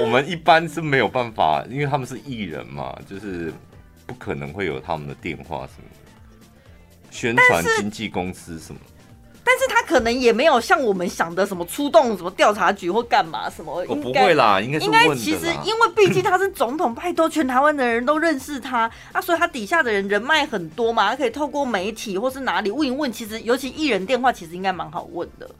[0.00, 3.52] 我们一般是没有办法，因为他们是艺人嘛，就是
[4.06, 6.10] 不可能会有他们的电话什么的，
[7.10, 8.80] 宣传经纪公司什么。
[9.50, 25.50] 但是他可能也没有像我们想的什么出动什么调查局或干嘛什么，我不会啦，应该应该其实因为毕竟他是总统，拜托全台湾的人都认识他啊，所以他底下的人人脉很多嘛，他可以透过媒体或是哪里问一问，其实尤其艺人电话其实应该蛮好问的，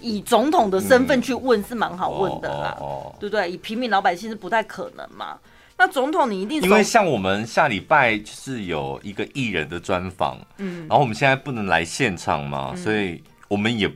[0.00, 2.76] 以总统的身份去问是蛮好问的啦，
[3.20, 3.52] 对不对？
[3.52, 5.38] 以平民老百姓是不太可能嘛。
[5.80, 13.90] 那总统你一定，因为像我们下礼拜就是有一个艺人的专访，嗯，然后我们现在不能来现场嘛，嗯、所以我们也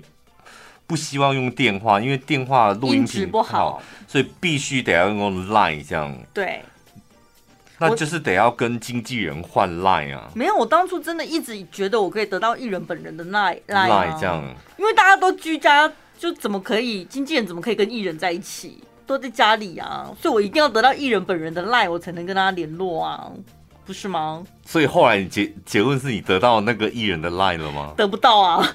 [0.86, 6.16] 不希望用电话，因为电话录音质不好，所以必须得要用 Line 这样。
[6.32, 6.62] 对，
[7.76, 10.30] 那就是得要跟经纪人换 Line 啊。
[10.34, 14.42] 没有，我当初真的一直觉得我可以得到艺人本人的 Line Line、啊、这样，
[14.78, 18.82] 因为大家都居家，就怎么可以经纪人怎么可以跟艺人在一起？
[19.06, 23.30] 都在家里啊，所以我一定要得到艺人本人的赖，我才能跟他联络啊，
[23.86, 24.42] 不是吗？
[24.64, 27.92] 所以后来你结结论是你得到那个艺人的赖了吗？
[27.96, 28.66] 得不到啊，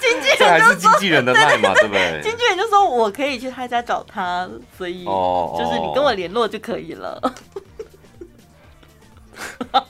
[0.00, 2.20] 经纪人这还是经纪人的赖嘛，对不对？
[2.22, 7.20] 经纪人就说我可以去他家找他，所以就是你跟我联络就可以了。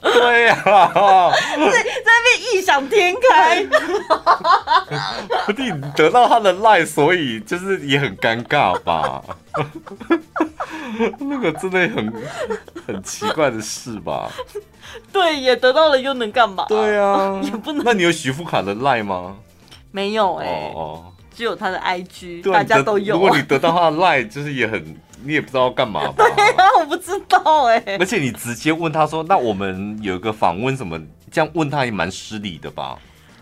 [0.03, 3.63] 对呀、啊，在在那边异想天开。
[5.57, 9.23] 你得到他的赖，所以就是也很尴尬吧？
[11.19, 12.13] 那个真的很
[12.87, 14.31] 很奇怪的事吧？
[15.13, 16.65] 对，也得到了又能干嘛？
[16.69, 17.85] 对啊，也不能。
[17.85, 19.37] 那你有许富卡的赖吗？
[19.91, 23.15] 没有哎、欸，哦，只有他的 IG，大家都有。
[23.15, 26.25] 如果你得到他的赖，就是也很，你也不知道干嘛吧？
[26.25, 27.97] 对啊，我不知道哎、欸。
[27.99, 31.01] 而且你直接问他说：“那我们有一个访问什么？”
[31.33, 32.99] 这样问他也蛮失礼的吧？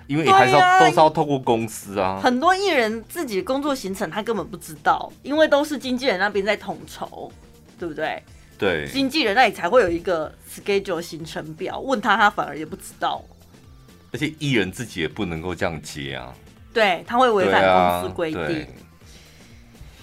[0.06, 2.20] 因为你还是要、啊、都是要透过公司啊。
[2.22, 7.30] 很多艺人自己的工作行程他根本不知道，因为都是经纪人那边在统筹，
[7.78, 8.22] 对不对？
[8.58, 13.22] 对，经纪人那里才会有一个 schedule 行程表，问他他反而也不知道。
[14.12, 16.32] 而且艺人自己也不能够这样接啊。
[16.72, 18.66] 对，他会违反公司规定，啊、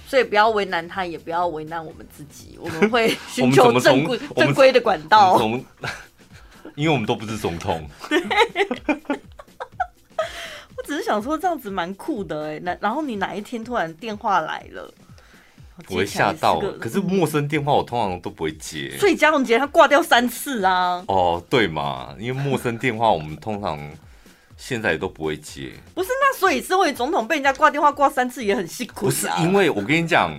[0.09, 2.57] 所以不要为难他，也不要为难我们自己。
[2.59, 5.37] 我们会 寻求正规正规的管道。
[5.37, 5.63] 从，
[6.73, 7.87] 因为我们都不是总统。
[8.09, 8.19] 对。
[10.75, 14.91] 我只是想说这样子蛮酷的哎、欸，那然后你哪一天突然电话来了，
[15.89, 16.59] 我会吓到。
[16.79, 18.97] 可是陌生电话我通常都不会接。
[18.97, 21.05] 所以江宏杰他挂掉三次啊。
[21.07, 23.77] 哦，对嘛，因为陌生电话我们通常。
[24.61, 26.09] 现在也都不会接，不是？
[26.19, 29.05] 那所以身为总统被人家挂电话挂三次也很辛苦。
[29.05, 30.29] 不是因为我跟你讲，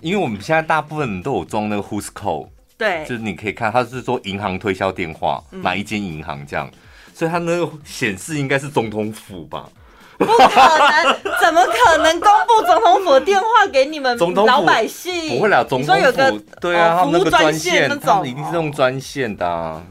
[0.00, 6.70] 因为我们现在大部分人都有装那个 Who's Call，对，就是你可以看，他是说银行推销电话，嗯、哪一间银行这样，
[7.12, 9.68] 所以他那个显示应该是总统府吧？
[10.16, 15.30] 不可能，怎么可能公布总统府的电话给你们 老百姓？
[15.30, 19.82] 不会啦，总统府说有个对啊，服务专线那种，一定是用专线的、啊。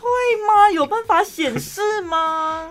[0.00, 0.08] 会
[0.46, 0.70] 吗？
[0.72, 2.70] 有办法显示吗？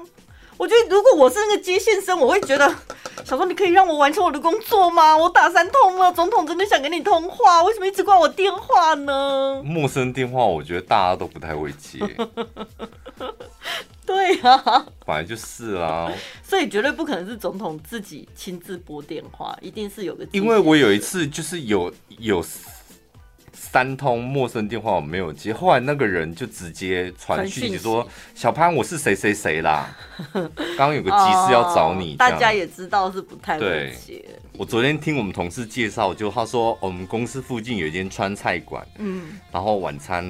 [0.58, 2.68] 我觉得如果我是那个接线生，我会觉得，
[3.26, 5.16] 想说你可以让我完成我的工作吗？
[5.18, 9.62] 我打三通了，总统真的想跟你通话，为什么一直挂我电话呢？
[9.64, 12.00] 陌生电话，我觉得大家都不太会接。
[14.06, 16.12] 对啊，本来就是啊，
[16.44, 20.28] 所以绝对不可能是总统自己亲自拨电话，一定是有个。
[20.34, 22.44] 因为我有一次就是有有。
[23.54, 29.96] 三通陌生电话我没有接，后来那个人就直接传讯息说：“小潘，我是谁谁谁啦，
[30.34, 34.24] 刚刚有个急事要找你。”大家也知道是不太会接。
[34.58, 40.24] 我昨天听我们同事介绍，就他说我们公司附近有一间川菜馆，嗯，然后晚餐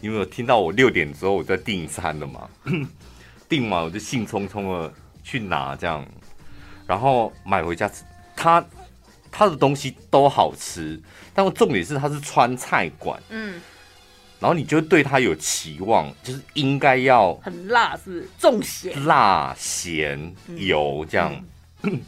[0.00, 2.48] 因为我听到我六点之后我在订餐了嘛，
[3.48, 4.92] 订完我就兴冲冲的
[5.24, 6.06] 去拿这样，
[6.86, 8.04] 然后买回家吃，
[8.36, 8.64] 他。
[9.38, 10.98] 他的东西都好吃，
[11.36, 13.60] 但重点是它是川菜馆，嗯，
[14.40, 18.28] 然后你就对它有期望，就是应该要很辣，是不是？
[18.38, 19.04] 重咸？
[19.04, 21.44] 辣、咸、油这样，
[21.82, 22.00] 嗯、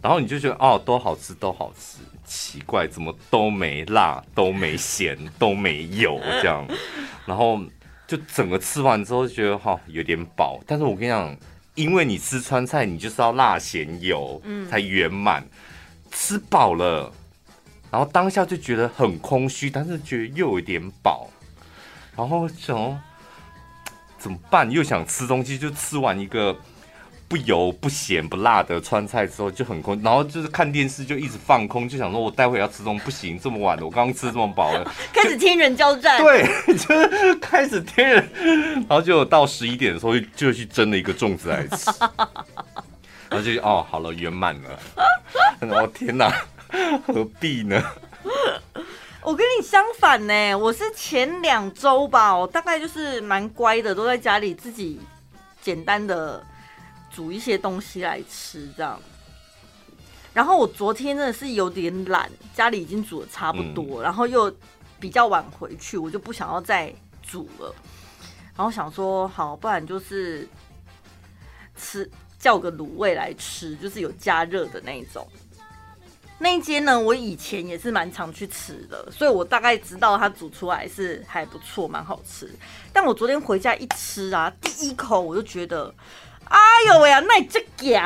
[0.00, 6.66] 然后你就觉得哦，都好吃，都好吃，奇怪，怎么都没辣，都没咸，都没油这样，
[7.26, 7.60] 然后
[8.06, 11.36] 就整个吃完之后就觉得哈、哦、有点饱，但是我跟你讲，
[11.74, 15.46] 因为你吃川菜，你就是要辣、咸、油，嗯，才圆满。
[16.10, 17.12] 吃饱了，
[17.90, 21.28] 然后当下就觉得很空虚，但是觉得又有点饱，
[22.16, 23.00] 然后想
[24.18, 24.70] 怎么办？
[24.70, 26.56] 又想吃东西，就吃完一个
[27.28, 36.18] 不油、不咸、不辣的川菜之后就很空，然后就是看电视就一直放空，就想说我待会要吃东西，不行，这么晚了，我刚刚吃这么饱了，开始天人交战。
[36.18, 36.44] 对，
[36.76, 38.28] 就是开始天人，
[38.88, 41.90] 然后就到十一点的时候就去蒸了一个粽子来吃。
[43.30, 44.80] 然后就哦，好了，圆满了。
[45.60, 46.32] 我、 哦、天哪，
[47.06, 47.82] 何必呢？
[49.22, 55.00] 我跟你相反呢，我是前两周吧，我大概就是蛮乖的，都在家里自己
[55.60, 56.44] 简单的
[57.10, 59.00] 煮一些东西来吃这样。
[60.32, 64.54] 然后我昨天真的是有点懒，家里已经煮的差不多，嗯、然后又
[65.00, 67.74] 比较晚回去，我就不想要再煮了。
[68.56, 70.48] 然后想说，好，不然就是
[71.76, 72.10] 吃。
[72.38, 75.26] 叫个卤味来吃，就是有加热的那种。
[76.40, 82.48] 那一间呢，我以前也是蛮常去吃的，所以我大概知道它煮出来是还不错，蛮好吃。
[82.92, 85.92] 但我昨天回家一吃啊，第一口我就觉得，
[86.44, 88.02] 哎呦喂呀，那这咸！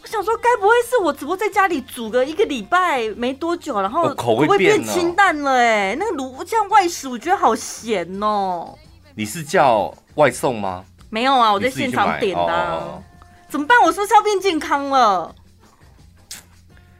[0.00, 5.52] 我想说，该不会是我只不过在家里煮个一个礼拜没多久，然后口味变清淡了？
[5.52, 8.76] 哎，那个卤酱外食，我觉得好咸哦。
[9.14, 10.84] 你是叫外送吗？
[11.10, 13.02] 没有啊，我在现场点的啊。
[13.48, 13.76] 怎么办？
[13.84, 15.34] 我是不是要变健康了？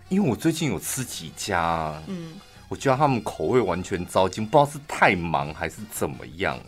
[0.09, 2.33] 因为我最近有吃几家，嗯，
[2.69, 6.59] 我觉得他们口味完全糟心，不知道是太忙还是怎么样。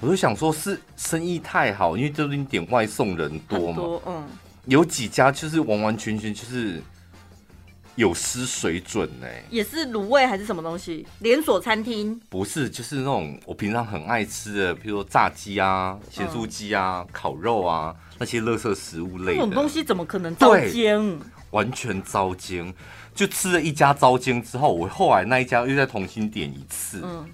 [0.00, 4.26] 我就想说，是生意太好，因为最近点外送人多嘛，多嗯，
[4.64, 6.82] 有几家就是完完全全就是
[7.94, 9.44] 有失水准呢、欸。
[9.50, 11.06] 也是卤味还是什么东西？
[11.20, 12.18] 连锁餐厅？
[12.28, 19.34] 不是，就是那种我平常很爱吃的，比如说炸鸡啊、咸酥鸡啊、嗯、烤肉啊那些垃圾食物类的。
[19.34, 21.18] 这种东西怎么可能糟煎？
[21.56, 22.72] 完全糟煎。
[23.14, 27.00] 就吃了一家糟煎之后，我后来那一家又再重新点一次。
[27.02, 27.26] 嗯。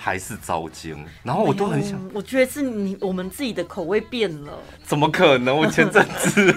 [0.00, 4.52] 还是糟煎，然后我都很想，我觉得是你我们自己的口味变了。
[4.84, 5.54] 怎么可能？
[5.56, 6.54] 我前阵子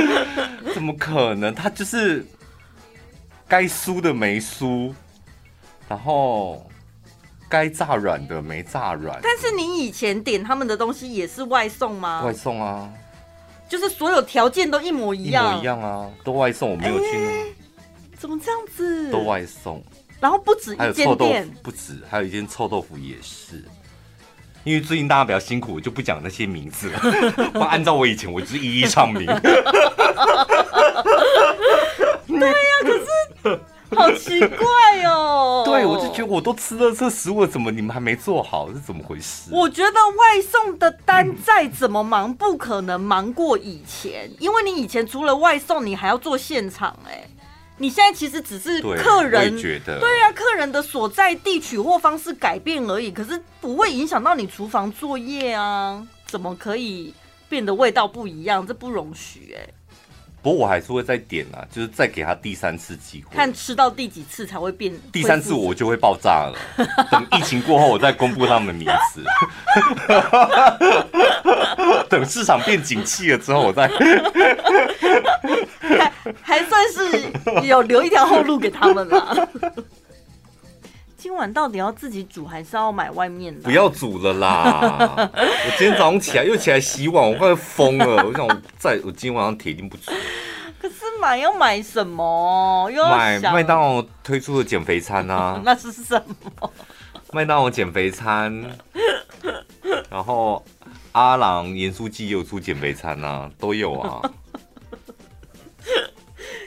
[0.74, 1.54] 怎么可能？
[1.54, 2.26] 他就是
[3.48, 4.92] 该酥的没酥，
[5.88, 6.68] 然后
[7.48, 9.18] 该炸软的没炸软。
[9.22, 12.22] 但是你以前点他们的东西也是外送吗？
[12.24, 12.92] 外送啊，
[13.68, 17.06] 就是所有条件都一模一样，一模一样啊，都外送，我没有去。
[17.16, 17.46] 欸，
[18.18, 19.10] 怎么这样子？
[19.10, 19.82] 都外送。
[20.20, 23.64] 然后不止一间店，不止，还有一间臭豆腐也是。
[24.64, 26.98] 因为最近大家比较辛苦，我就不讲那些名字了。
[27.52, 29.26] 不 按照我以前，我就是一一唱名。
[32.26, 33.60] 对呀、啊，可是
[33.94, 35.62] 好奇怪哦。
[35.68, 38.72] 对，我就觉得我都吃了这食物，怎么你们还没做好？
[38.72, 39.50] 是怎么回事？
[39.52, 47.28] 我觉得外送的单再怎么忙，不可能忙过以前，因为你以前除了外送，你还要做现场、欸，哎。
[47.78, 57.12] 你现在其实只是客人，对，对啊，客人的所在地取货方式改变而已，可是不会影响到你厨房作业啊，怎么可以
[57.50, 58.66] 变得味道不一样？
[58.66, 59.74] 这不容许哎、欸。
[60.46, 64.96] 不过我还是会再点啊，就是再给他第三次机会，看吃到第几次才会变。
[65.10, 66.56] 第三次我就会爆炸了。
[67.10, 69.24] 等疫情过后，我再公布他们的名字。
[72.08, 73.88] 等市场变景气了之后，我再。
[75.80, 79.48] 还还算是有留一条后路给他们啦。
[81.16, 83.62] 今晚到底要自己煮还是要买外面的？
[83.62, 85.14] 不要煮了啦！
[85.32, 88.24] 我今天早上起来又起来洗碗，我快疯了。
[88.26, 90.12] 我想我在我今天晚上铁定不煮。
[90.78, 92.90] 可是买要买什么？
[92.90, 95.60] 又要买麦当劳推出的减肥餐啊？
[95.64, 96.22] 那是什
[96.60, 96.70] 么？
[97.32, 98.62] 麦当劳减肥餐，
[100.10, 100.64] 然后
[101.12, 104.20] 阿郎盐酥鸡也有出减肥餐啊，都有啊。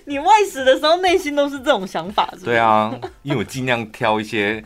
[0.10, 2.46] 你外食的时候，内心都是这种想法是不是？
[2.46, 2.92] 对啊，
[3.22, 4.62] 因为我尽量挑一些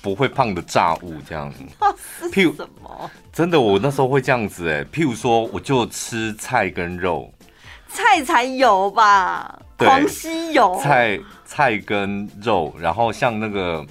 [0.00, 1.58] 不会胖的炸物，这样子。
[2.32, 3.10] 譬如什么？
[3.30, 4.82] 真的，我那时候会这样子哎。
[4.84, 7.30] 譬如说，我就吃菜跟肉，
[7.88, 9.60] 菜才有吧？
[9.76, 10.80] 狂吸油。
[10.82, 13.84] 菜菜跟肉，然后像那个，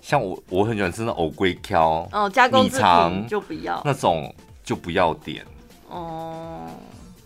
[0.00, 4.34] 像我我很喜欢吃那藕龟挑哦，加工制品就不要那种，
[4.64, 5.46] 就不要点
[5.88, 6.66] 哦。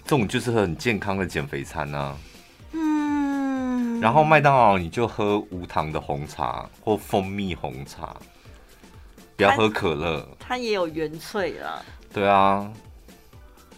[0.05, 2.15] 这种就是很健康的减肥餐啊。
[4.03, 8.17] 然后麦当劳你就喝无糖的红茶或蜂蜜红茶，
[9.37, 10.27] 不要喝可乐。
[10.41, 11.81] 它也有原萃啊。
[12.13, 12.69] 对啊，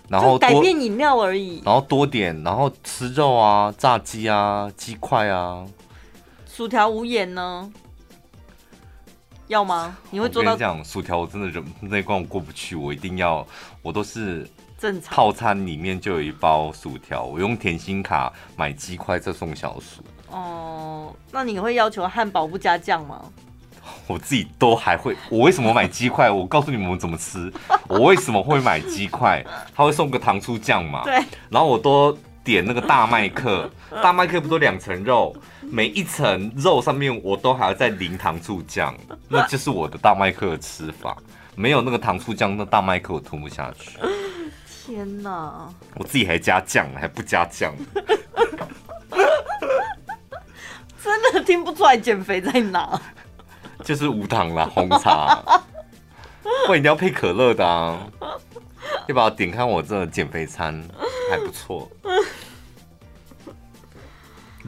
[0.08, 1.60] 然后改变饮料而已。
[1.62, 5.66] 然后多点，然后吃肉啊，炸鸡啊，鸡块啊。
[6.46, 7.70] 薯条无盐呢？
[9.48, 9.94] 要吗？
[10.10, 10.52] 你会做到？
[10.52, 13.46] 我跟你讲，薯条我真的忍那关我过不去，我一定要，
[13.82, 14.48] 我都是。
[14.76, 20.02] 正常套餐里面就有一包薯条，我用甜心卡买鸡块再送小薯。
[20.34, 23.22] 哦，那你会要求汉堡不加酱吗？
[24.08, 25.16] 我自己都还会。
[25.30, 26.28] 我为什么买鸡块？
[26.32, 27.52] 我告诉你们怎么吃。
[27.86, 29.44] 我为什么会买鸡块？
[29.74, 31.04] 他会送个糖醋酱嘛？
[31.04, 31.14] 对。
[31.48, 33.70] 然后我都点那个大麦克，
[34.02, 35.34] 大麦克不都两层肉？
[35.62, 38.94] 每一层肉上面我都还要再淋糖醋酱，
[39.28, 41.16] 那就是我的大麦克的吃法。
[41.54, 43.98] 没有那个糖醋酱，那大麦克我吞不下去。
[44.66, 45.68] 天哪！
[45.94, 47.72] 我自己还加酱，还不加酱，
[51.04, 53.00] 真的听不出来减肥在哪。
[53.84, 55.36] 就是无糖啦，红茶，
[56.66, 57.98] 不然一定要配可乐的啊！
[59.06, 60.82] 要不要点开我这减肥餐，
[61.30, 61.90] 还不错。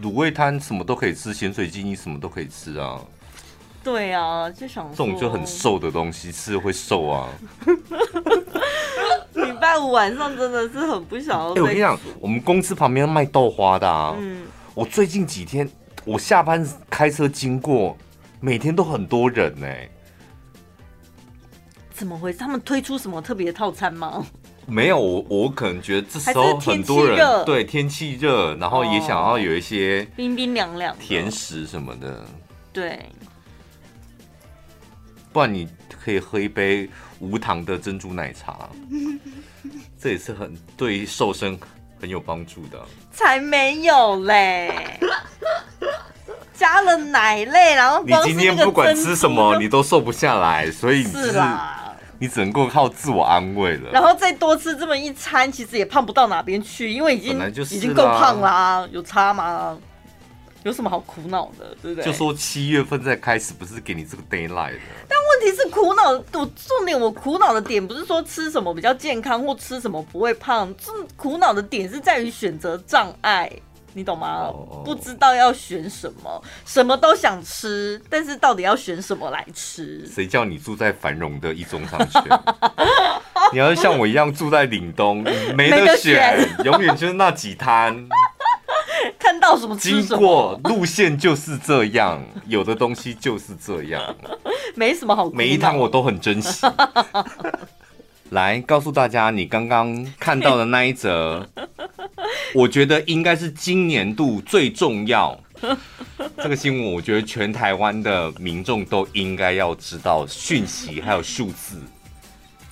[0.03, 3.01] 卤味摊什么都可以吃，咸水鸡你什么都可以吃啊。
[3.83, 7.29] 对啊，就想这种就很瘦的东西吃会瘦啊。
[9.33, 11.55] 礼拜五晚上真的是很不想要。
[11.55, 14.15] 哎，我跟你讲，我们公司旁边卖豆花的啊。
[14.19, 14.47] 嗯。
[14.75, 15.67] 我最近几天，
[16.07, 17.97] 我下班开车经过，
[18.41, 19.67] 每天都很多人呢。
[21.93, 22.39] 怎么回事？
[22.39, 24.25] 他们推出什么特别的套餐吗？
[24.67, 32.25] 没有，我我可能觉得这时候很多人对天气热，然后也想要有一些冰冰凉凉甜食什么的。
[32.73, 33.05] 对。
[35.33, 36.89] 不然你可以喝一杯
[37.19, 38.71] 无糖的珍珠奶茶，
[39.99, 41.59] 这也是很对瘦身
[42.01, 42.79] 很有帮助的。
[43.13, 44.99] 才没有嘞，
[46.55, 51.43] 加了奶类，然后你今天不管吃什么，你都瘦不下来，所以你是
[52.19, 53.91] 你只能够靠自我安慰了。
[53.93, 57.39] 然后再多吃这么一餐，其实也胖不到哪边去，因为已经
[57.71, 59.77] 已经够胖啦，有差吗？
[60.67, 62.05] 有什么好苦恼的，对不对？
[62.05, 64.49] 就说七月份再开始，不是给你这个的。
[64.59, 73.49] 但问题是苦恼，我重点我苦恼的点不是说吃什么比较健康或吃什么不会胖，这苦恼的点是在于选择障碍，
[73.93, 74.85] 你懂吗？Oh.
[74.85, 80.05] 不知道要选什么，什么都想吃，但是到底要选什么来吃？
[80.13, 82.23] 谁叫你住在繁荣的一中商圈？
[83.53, 85.23] 你要是像我一样住在岭东，
[85.55, 88.09] 没得选，永远就是那几摊。
[89.19, 94.03] 看 到什么吃什么，经过路线就是这样，有的东西就是这样，
[94.75, 95.31] 没什么好。
[95.31, 96.67] 每一趟我都很珍惜。
[98.31, 101.49] 来告诉大家，你刚刚看到的那一则，
[102.57, 105.39] 我觉得应该是今年度最重要
[106.39, 106.93] 这个新闻。
[106.93, 111.81] 我觉得全台湾的民众都应该要知道讯息，还有数字。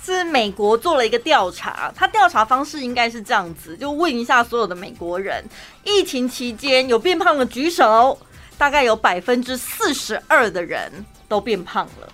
[0.04, 5.42] 是美国做了一个调查，他调查方式应该是这样子，就问一下所有的美国人，
[5.82, 8.18] 疫情期间有变胖的举手，
[8.58, 10.92] 大概有百分之四十二的人
[11.26, 12.12] 都变胖了。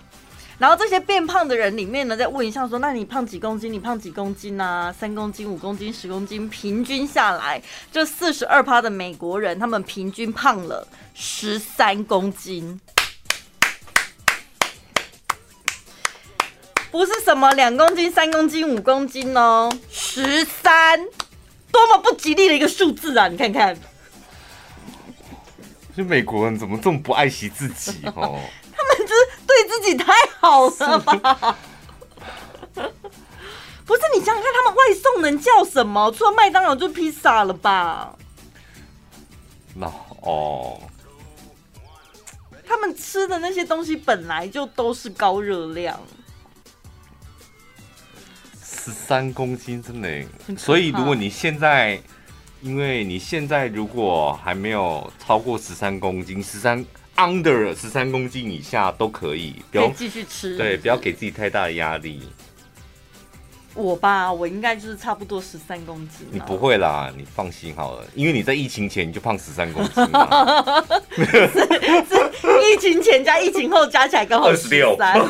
[0.57, 3.72] 然后这些变胖的人里面呢，再问一下说，那你胖几公斤？
[3.72, 4.93] 你胖几公斤啊？
[4.93, 7.61] 三公斤、五公斤、十公斤，平均下来，
[7.91, 12.78] 这四十二趴的美国人，他们平均胖了十三公斤。
[16.91, 20.99] 不是什么两公斤、三公斤、五公斤哦，十三，
[21.70, 23.28] 多么不吉利的一个数字啊！
[23.28, 23.78] 你看看，
[25.97, 28.41] 这美国人怎么这么不爱惜自己哦？
[28.76, 31.57] 他们就是对自己太好了吧？
[33.86, 36.11] 不是，你想想看，他们外送能叫什么？
[36.12, 38.16] 除了麦当劳就披萨了吧？
[39.74, 39.86] 那
[40.22, 40.80] 哦，
[42.66, 46.01] 他们吃的那些东西本来就都是高热量。
[48.83, 50.09] 十三公斤真的，
[50.57, 52.01] 所以如果你现在，
[52.62, 56.83] 因为你现在如果还没有超过十三公斤，十三
[57.16, 62.22] under 十三公斤以下都可以，不要继续吃，对，不要给自己太大的压力。
[63.74, 66.26] 我吧，我应该就是差不多十三公斤。
[66.31, 71.24] 你不会啦，你放心好了，因为你在疫情前你就胖十三公斤了， 是，
[72.64, 75.20] 疫情前加疫情后加起来刚好十三。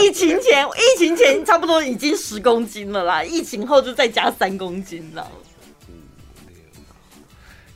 [0.00, 5.26] 疫情前，疫情前差不多已经十公斤了啦，疫情后就再加三公斤了。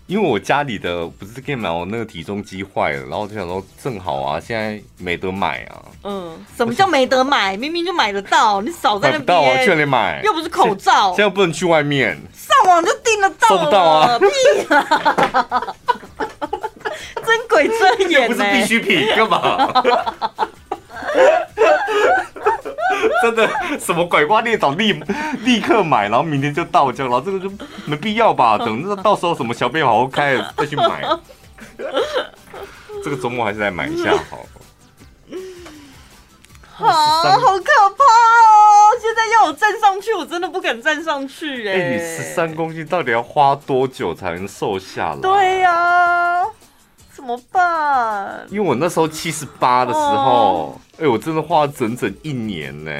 [0.06, 5.84] 因为我家里的不是可以买我那个体重机坏了，然后我就想说正好啊，现在没得买啊。
[6.02, 7.56] 嗯，什么叫没得买？
[7.56, 9.26] 明明就买得到，你少在那边。
[9.26, 10.20] 到啊，去哪里买？
[10.24, 13.48] 又不是口罩，现在不能去外面，上网就订得到。
[13.48, 14.18] 收不到啊！
[14.18, 14.26] 屁
[14.74, 15.74] 啊！
[17.24, 19.72] 真鬼遮眼，又不是必需品，干嘛？
[23.22, 23.48] 真的
[23.78, 24.92] 什么拐瓜裂枣立
[25.40, 27.50] 立刻买，然后明天就到这样，然后这个就
[27.84, 28.56] 没必要吧？
[28.58, 31.02] 等那到时候什么小便好好开再去买。
[33.02, 34.38] 这个周末还是来买一下好。
[36.72, 38.96] 好，好可怕哦！
[39.00, 41.72] 现在要我站上去，我真的不敢站上去哎。
[41.74, 45.16] 欸，你十三公斤到底要花多久才能瘦下来？
[45.20, 46.46] 对呀，啊。
[47.12, 48.46] 怎么办？
[48.50, 51.08] 因为我那时候七十八的时候，哎、oh.
[51.08, 52.92] 欸，我真的花了整整一年呢，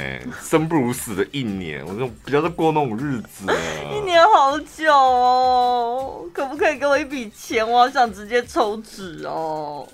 [0.43, 3.55] 生不如死的一年，我就不要再过那种日子了。
[3.95, 7.69] 一年好久哦，可不可以给我一笔钱？
[7.71, 9.87] 我好想直接抽脂哦。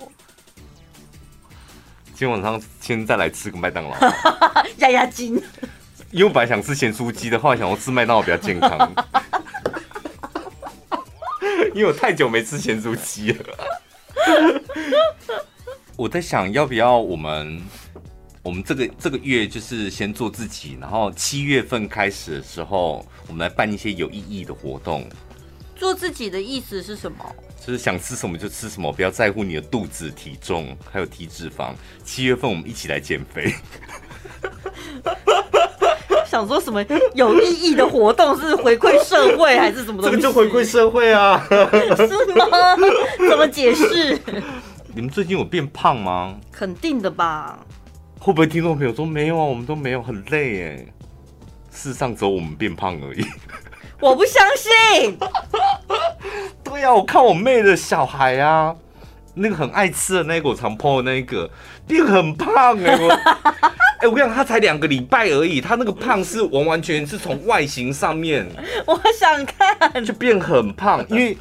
[2.13, 3.93] 今天晚上先再来吃个麦当劳，
[4.79, 5.35] 压压惊。
[6.11, 8.89] 因为我本来想吃咸酥鸡的，话想要吃麦当劳比较健康。
[11.75, 13.45] 因为我太久没吃咸酥鸡了。
[15.97, 17.61] 我在想要不要我们，
[18.47, 25.05] 我们这个这个月就是先做自己，然后七月份开始的时候，我们来办一些有意义的活动。
[25.75, 27.17] 做自己的意思是什么？
[27.59, 31.73] 就是想吃什么就吃什么，不要在乎你的肚子、体重还有体脂肪。
[32.05, 33.53] 七月份我们一起来减肥。
[36.25, 36.81] 想说什么
[37.15, 38.33] 有意义的活动？
[38.39, 40.11] 是回馈社会还是什么东西？
[40.11, 41.45] 这个就回馈社会啊？
[41.49, 42.47] 是吗？
[43.29, 44.17] 怎么解释？
[44.95, 46.39] 你们最近有变胖吗？
[46.49, 47.59] 肯定的吧？
[48.19, 49.43] 会不会听众朋友说没有啊？
[49.43, 50.85] 我们都没有，很累哎。
[51.71, 53.25] 事实上只有我们变胖而已。
[53.99, 55.17] 我不相信。
[56.63, 58.75] 对呀、啊，我看我妹的小孩啊，
[59.35, 61.49] 那个很爱吃的那个我常 po 的那个
[61.87, 63.09] 变很胖哎我。
[63.97, 68.47] 哎、欸，我跟你讲，他才两个礼拜而已，他那个胖是完完全全是从外形上面，
[68.85, 71.35] 我想看，就变很胖，因为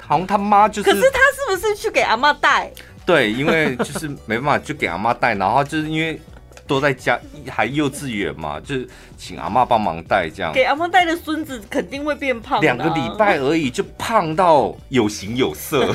[0.00, 2.70] 好像他妈就是，可是他是不是去给阿妈带？
[3.06, 6.20] 对，因为就是没办法，就给阿妈带，然后就是因为
[6.66, 8.88] 都在家，还幼稚园嘛，就是
[9.18, 10.52] 请阿妈帮忙带这样。
[10.52, 15.92] 给阿妈带的孙子肯定会变胖，两个礼拜而已就胖到有形有色，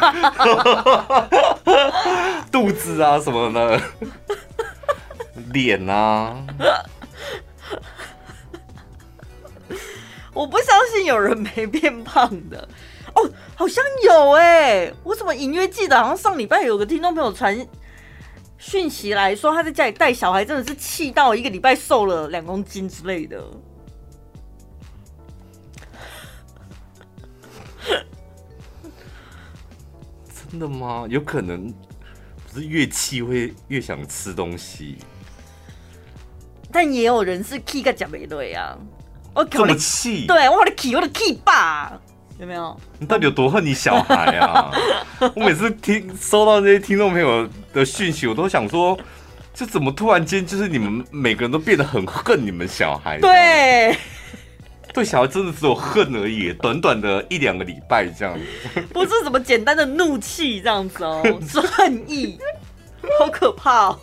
[2.51, 3.81] 肚子啊什么的，
[5.51, 6.35] 脸啊。
[10.31, 12.69] 我不相信有人没变胖的
[13.19, 17.67] 哦，好像有哎，我怎么隐约记得好像上礼拜有个听众朋友传
[18.57, 23.43] 讯息来说他在家里带小孩，真的是气到一个礼拜瘦了两公斤之类的。
[30.51, 31.05] 真的吗？
[31.09, 31.73] 有可能
[32.51, 34.97] 不是越气会越想吃东西，
[36.71, 38.77] 但也有人是气个假没对啊。
[39.35, 40.25] 我这么气？
[40.25, 42.01] 对，我的气，我的气爸，
[42.39, 42.75] 有没有？
[42.97, 44.71] 你到底有多恨你小孩啊？
[45.35, 48.97] 我每次听收到这些听众朋友的讯息，我都想说，
[49.53, 53.19] 这怎么突然间就是你们每个人都变得很恨你们小孩？
[53.19, 53.93] 对，
[54.93, 58.33] 对小孩真的只有恨而已，短短的一两个礼拜这样
[58.73, 62.39] 子，不是什么简单的怒气这样子哦，是 恨意，
[63.19, 63.99] 好可怕哦。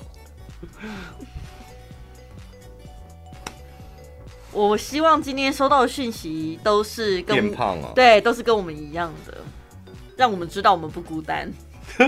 [4.56, 9.36] 我希望今天收到的讯息都是跟变胖啊，对，都是跟我们一样的，
[10.16, 11.52] 让我们知道我们不孤单。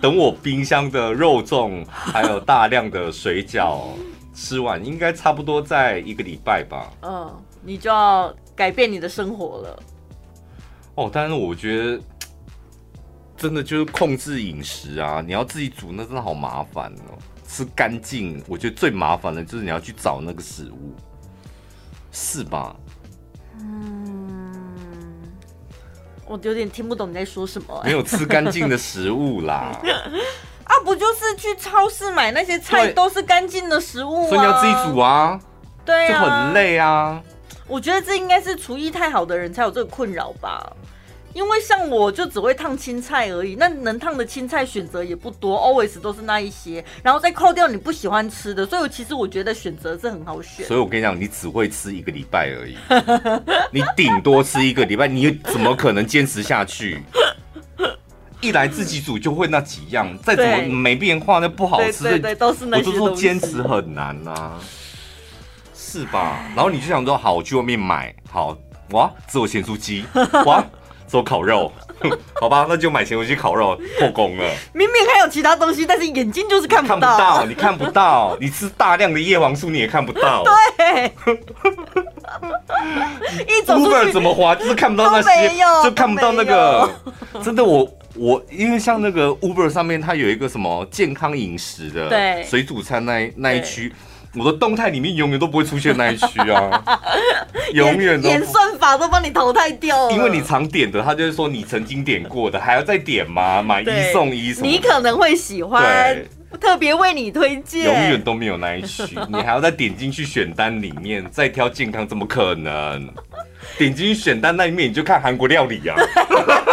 [0.00, 3.88] 等我冰箱的肉粽还有大量的水饺
[4.34, 6.90] 吃完，应该差不多在一个礼拜吧。
[7.02, 7.30] 嗯，
[7.62, 9.82] 你就要改变你的生活了。
[10.94, 12.00] 哦，但是我觉得
[13.36, 17.18] 真的就是控制饮食啊，你要自己煮，那真的好麻烦哦。
[17.48, 20.94] 吃干净，我觉得最麻烦的就是你要去找那个食物，
[22.12, 22.76] 是吧？
[23.58, 24.62] 嗯，
[26.26, 27.86] 我有点听不懂你在说什么、欸。
[27.86, 29.80] 没有吃干净的食物啦。
[30.64, 34.28] 啊，不就是去超市买那些菜都是干净的食物吗？
[34.28, 35.40] 所以你要自己煮啊。
[35.86, 37.20] 对啊，就很累啊。
[37.66, 40.70] 我觉得这应该是厨艺太好的人才有这个困扰吧。
[41.34, 50.66] 因为像我就只会烫青菜而已，那能烫的青菜选择也不多，always 都是那一些，然后再扣掉你不喜欢吃的，所以其实我觉得选择是很好选。
[50.66, 52.76] 所以我跟你讲，你只会吃一个礼拜而已，
[53.70, 57.02] 你顶多吃一个礼拜，你怎么可能坚持下去？
[58.40, 62.88] 一来自己煮就会那几样，再怎么没变化，那不好吃，对对对，都是那些。
[62.88, 64.58] 我就说坚持很难啊，
[65.74, 66.40] 是吧？
[66.54, 68.56] 然后你就想说，好，我去外面买，好
[68.90, 70.04] 哇，自我咸酥鸡
[70.44, 70.64] 哇。
[71.08, 71.72] 做烤肉，
[72.38, 74.44] 好吧，那就买咸酥鸡烤肉破功了。
[74.72, 76.98] 明明还有其他东西，但是眼睛就是看不到。
[76.98, 80.44] 看不到，你看不到，你吃大量的叶黄素你也看不到。
[80.76, 81.10] 对
[83.66, 85.50] ，Uber 怎么滑，就是看不到那些，
[85.82, 86.88] 就看不到那个。
[87.42, 93.92] 真的，我我因为像那个 Uber 上面，它有一个什么健康饮食的，对，水煮餐那那一区。
[94.34, 96.82] 我的动态里面永远都不会出现那一区啊，
[97.72, 100.12] 永远都演算法都帮你淘汰掉了。
[100.12, 103.62] 因为你常点的，他就是说你曾经点过的，还要再点吗？
[103.62, 104.66] 买一送一什么？
[104.66, 105.82] 你可能会喜欢，
[106.14, 106.28] 对
[106.60, 107.84] 特别为你推荐。
[107.84, 113.08] 永远都没有那一区， 你还要再点进去选单里面再挑健康，怎么可能？
[113.76, 116.64] 点进去选单那一面你就看韩国料理呀、啊。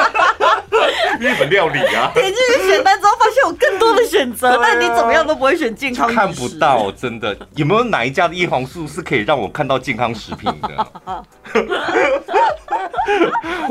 [1.19, 6.11] 日本料理啊，点进去选单之后，发现有更多的选择， 啊、但你怎么样都不会选健康。
[6.13, 10.87] 看不到，真的有没有哪一家的叶黄素是可以让我看到健康食品的？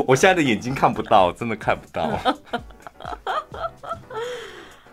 [0.07, 2.09] 我现在的眼睛看不到，真的看不到。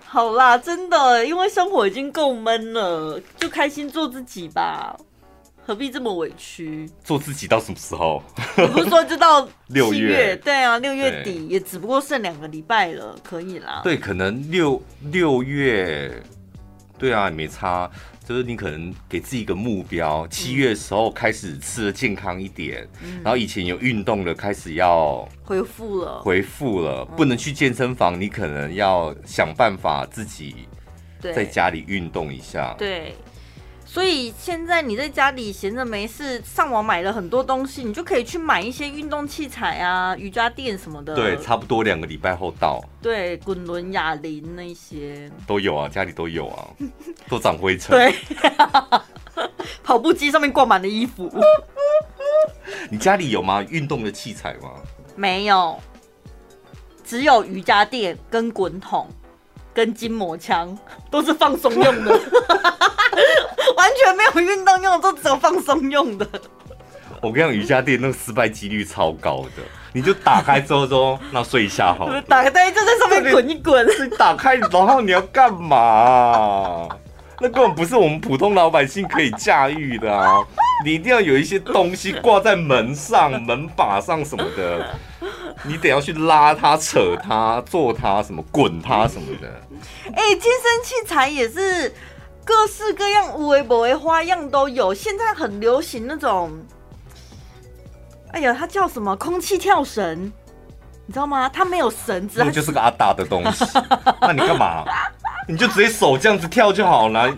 [0.07, 4.95] 好啦，真的，因为生活已经够闷了，就开心做自己吧。
[5.65, 6.89] 何必这么委屈？
[7.05, 8.23] 做自己到什么时候？
[8.57, 10.37] 我不是说就到 六月？
[10.37, 13.81] 对啊，六月底也只不过剩两个礼拜了，可以啦。
[13.85, 16.23] 对，可能六六月，
[16.99, 17.91] 对啊，也没差。
[18.25, 30.69] 就是你可能给自己一个目标，七月的时候开始吃的健康一点，嗯、然后以前有运动的开始要恢复了，恢复了，不能去健身房，你可能要想办法自己
[31.21, 32.75] 在家里运动一下。
[32.79, 33.15] 对。
[33.95, 41.15] 对所以现在你在家里闲着没事，上网买了很多东西，你就可以去买一些运动器材啊，瑜伽垫什么的。
[41.15, 42.83] 对，差不多两个礼拜后到。
[43.01, 46.69] 对，滚轮、哑铃那些都有啊，家里都有啊，
[47.29, 47.91] 都长灰尘。
[47.91, 48.15] 对，
[49.85, 51.31] 跑步机上面挂满了衣服。
[52.91, 53.63] 你家里有吗？
[53.69, 54.71] 运动的器材吗？
[55.15, 55.79] 没有，
[57.05, 59.07] 只有瑜伽垫跟滚筒
[59.75, 60.77] 跟筋膜枪，
[61.11, 62.13] 都是放松用的。
[63.77, 66.27] 完全没有运动用，都只有放松用的。
[67.21, 69.63] 我跟你讲，瑜伽垫那个失败几率超高的。
[69.93, 72.21] 你就打开之后说，那睡一下好了。
[72.23, 73.87] 打开就在上面滚一滚。
[73.87, 76.89] 你打开，然后你要干嘛啊？
[77.43, 80.47] 那根本不是我们普通老百姓可以驾驭的啊！
[80.87, 84.95] 你一定要有一些东西挂在门上、门把上什么的，
[85.65, 89.49] 你得要去拉它、扯它、做它、什么滚它什么的。
[90.15, 91.93] 哎、欸，健身器材也是
[92.45, 94.95] 各式各样、无为不为花样都有。
[94.95, 96.53] 现在很流行那种，
[98.33, 99.17] 哎呀，它叫什么？
[99.17, 100.33] 空气跳绳，
[101.07, 101.49] 你知道吗？
[101.53, 103.65] 它没有绳子，那就是个阿达的东西。
[104.23, 104.85] 那你干嘛？
[105.49, 107.37] 你就直接手这样子跳就好了。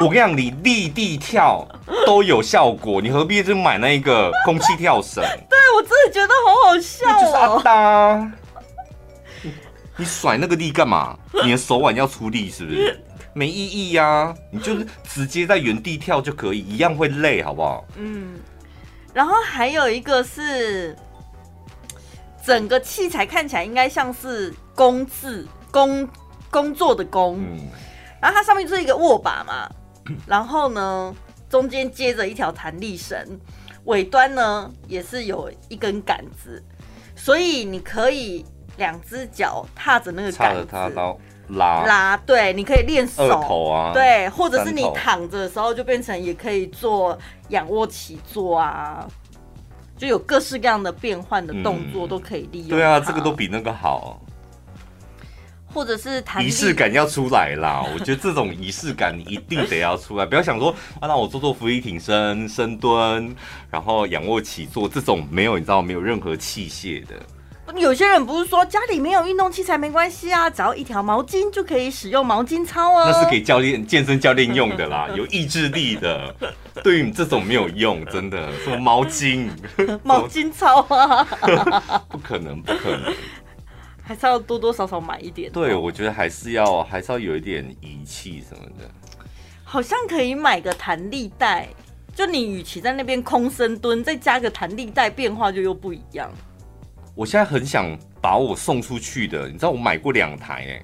[0.00, 1.66] 我跟你讲，你立地跳
[2.04, 5.22] 都有效果，你何必就买那一个空气跳绳？
[5.48, 7.20] 对，我真的觉得好好笑哦。
[7.20, 8.32] 就是阿达，
[9.96, 11.18] 你甩那个力干嘛？
[11.44, 13.00] 你的手腕要出力是不是？
[13.32, 17.84] 没意义呀、啊，你就是直接在原地跳就可以，一样会累，好不好？
[17.96, 18.34] 嗯。
[19.14, 20.94] 然后还有一个是，
[22.44, 26.06] 整个器材看起来应该像是工字工。
[26.56, 27.68] 工作的工，嗯，
[28.18, 29.68] 然后它上面就是一个握把嘛，
[30.26, 31.14] 然后呢，
[31.50, 33.38] 中间接着一条弹力绳，
[33.84, 36.64] 尾端呢也是有一根杆子，
[37.14, 38.42] 所以你可以
[38.78, 41.84] 两只脚踏着那个杆子，踏到拉。
[41.84, 43.28] 拉，对，你可以练手。
[43.46, 47.18] 头啊，对，或者是你躺着的时候就变成也可以做
[47.50, 49.06] 仰卧起坐啊，
[49.98, 52.70] 就有各式各样的变换的动作都可以利用，嗯。
[52.70, 54.18] 对啊，这个都比那个好。
[55.72, 63.34] 或者是仪式感要出来啦，我觉得这种仪式感你一定得要出来， 不要想说啊，那我做做伏地挺身、深蹲，
[63.70, 67.14] 然后仰卧起坐这种没有，你知道没有任何器械的。
[67.74, 73.10] 有些人不是说家里没有运动器材没关系啊，只要一条毛巾就可以使用毛巾操哦。
[73.10, 76.32] 那是给教练、健身教练用的啦， 有意志力的。
[76.84, 79.48] 对于你这种没有用，真的什么毛巾？
[80.04, 81.26] 毛巾操啊？
[82.08, 83.12] 不可能，不可能。
[84.06, 85.50] 还是要多多少少买一点。
[85.50, 88.88] 对，我觉得还是要还是要有一点仪器什么的。
[89.64, 91.66] 好像可以买个弹力带，
[92.14, 96.30] 就你与其在那边空深蹲，再加个弹力带，变化就又不一样。
[97.16, 100.82] 我现在很想把我送出去的，你知道我买过两台哎、欸。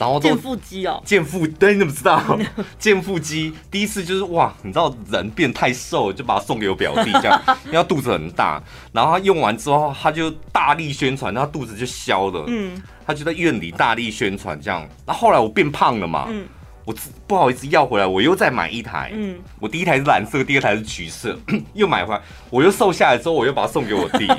[0.00, 2.38] 然后健腹肌哦，健腹，对，你怎么知道？
[2.80, 8.62] 健腹肌第一次就是哇，你知道人变太瘦，就把它送给我表弟，这样， 因为他肚子很大。
[8.92, 12.44] 然后他用完之后，他就大力宣传，他肚子就消了。
[12.48, 14.88] 嗯，他就在院里大力宣传这样。
[15.04, 16.46] 那后来我变胖了嘛，嗯，
[16.86, 16.94] 我
[17.26, 19.10] 不好意思要回来，我又再买一台。
[19.14, 21.38] 嗯，我第一台是蓝色，第二台是橘色，
[21.74, 24.26] 又买回来，我又瘦下来之后，我又把它送给我弟。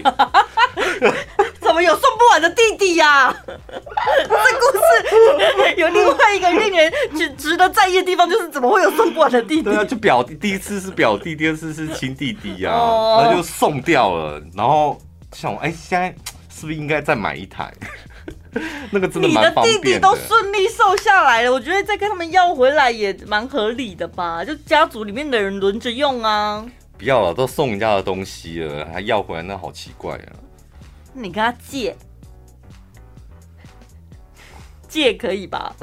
[1.72, 3.36] 怎么有送不完的弟弟呀、啊？
[3.47, 9.63] 这故事有另外一个令人值值得在意的地方，就是怎么会有送不完的弟弟？
[9.63, 14.41] 对啊，就表弟，第一次是表弟，第二次是亲弟弟呀、啊，然后就送掉了。
[14.53, 14.99] 然后
[15.32, 16.13] 想，哎、欸，现在
[16.53, 17.72] 是不是应该再买一台？
[18.91, 19.80] 那个真的蛮方便的。
[19.80, 24.43] 你的弟弟都顺利瘦下来了，我觉得再跟他们要回来也蛮合理的吧？
[24.43, 26.65] 就家族里面的人轮着用啊。
[26.97, 30.51] 不要了，都送人家的东西了，还要回来，那好奇怪啊。
[31.14, 31.95] 你跟他借，
[34.88, 35.76] 借可以吧？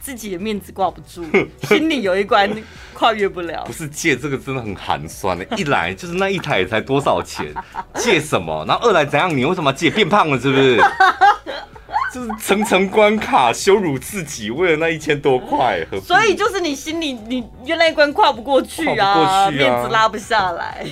[0.00, 1.24] 自己的面子挂不住，
[1.66, 2.48] 心里有一关
[2.94, 3.64] 跨越不了。
[3.64, 7.52] 不是借这个真的很寒酸的，一来就是那一台才多少钱，
[7.94, 8.64] 借什么？
[8.68, 9.36] 然后二来怎样？
[9.36, 9.90] 你为什么要借？
[9.90, 10.80] 变胖了是不是？
[12.14, 15.84] 就是层层关卡，羞辱自己，为了那一千多块。
[16.02, 20.86] 所以就是你心里你原来一关跨不过去啊，过去啊，面子拉不下来。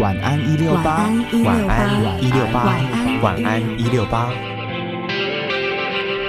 [0.00, 1.10] 晚安一六八，
[1.44, 2.74] 晚安一六八，
[3.20, 4.30] 晚安一六八。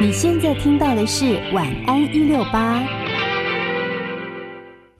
[0.02, 3.01] 你现在听到的是晚安一六八。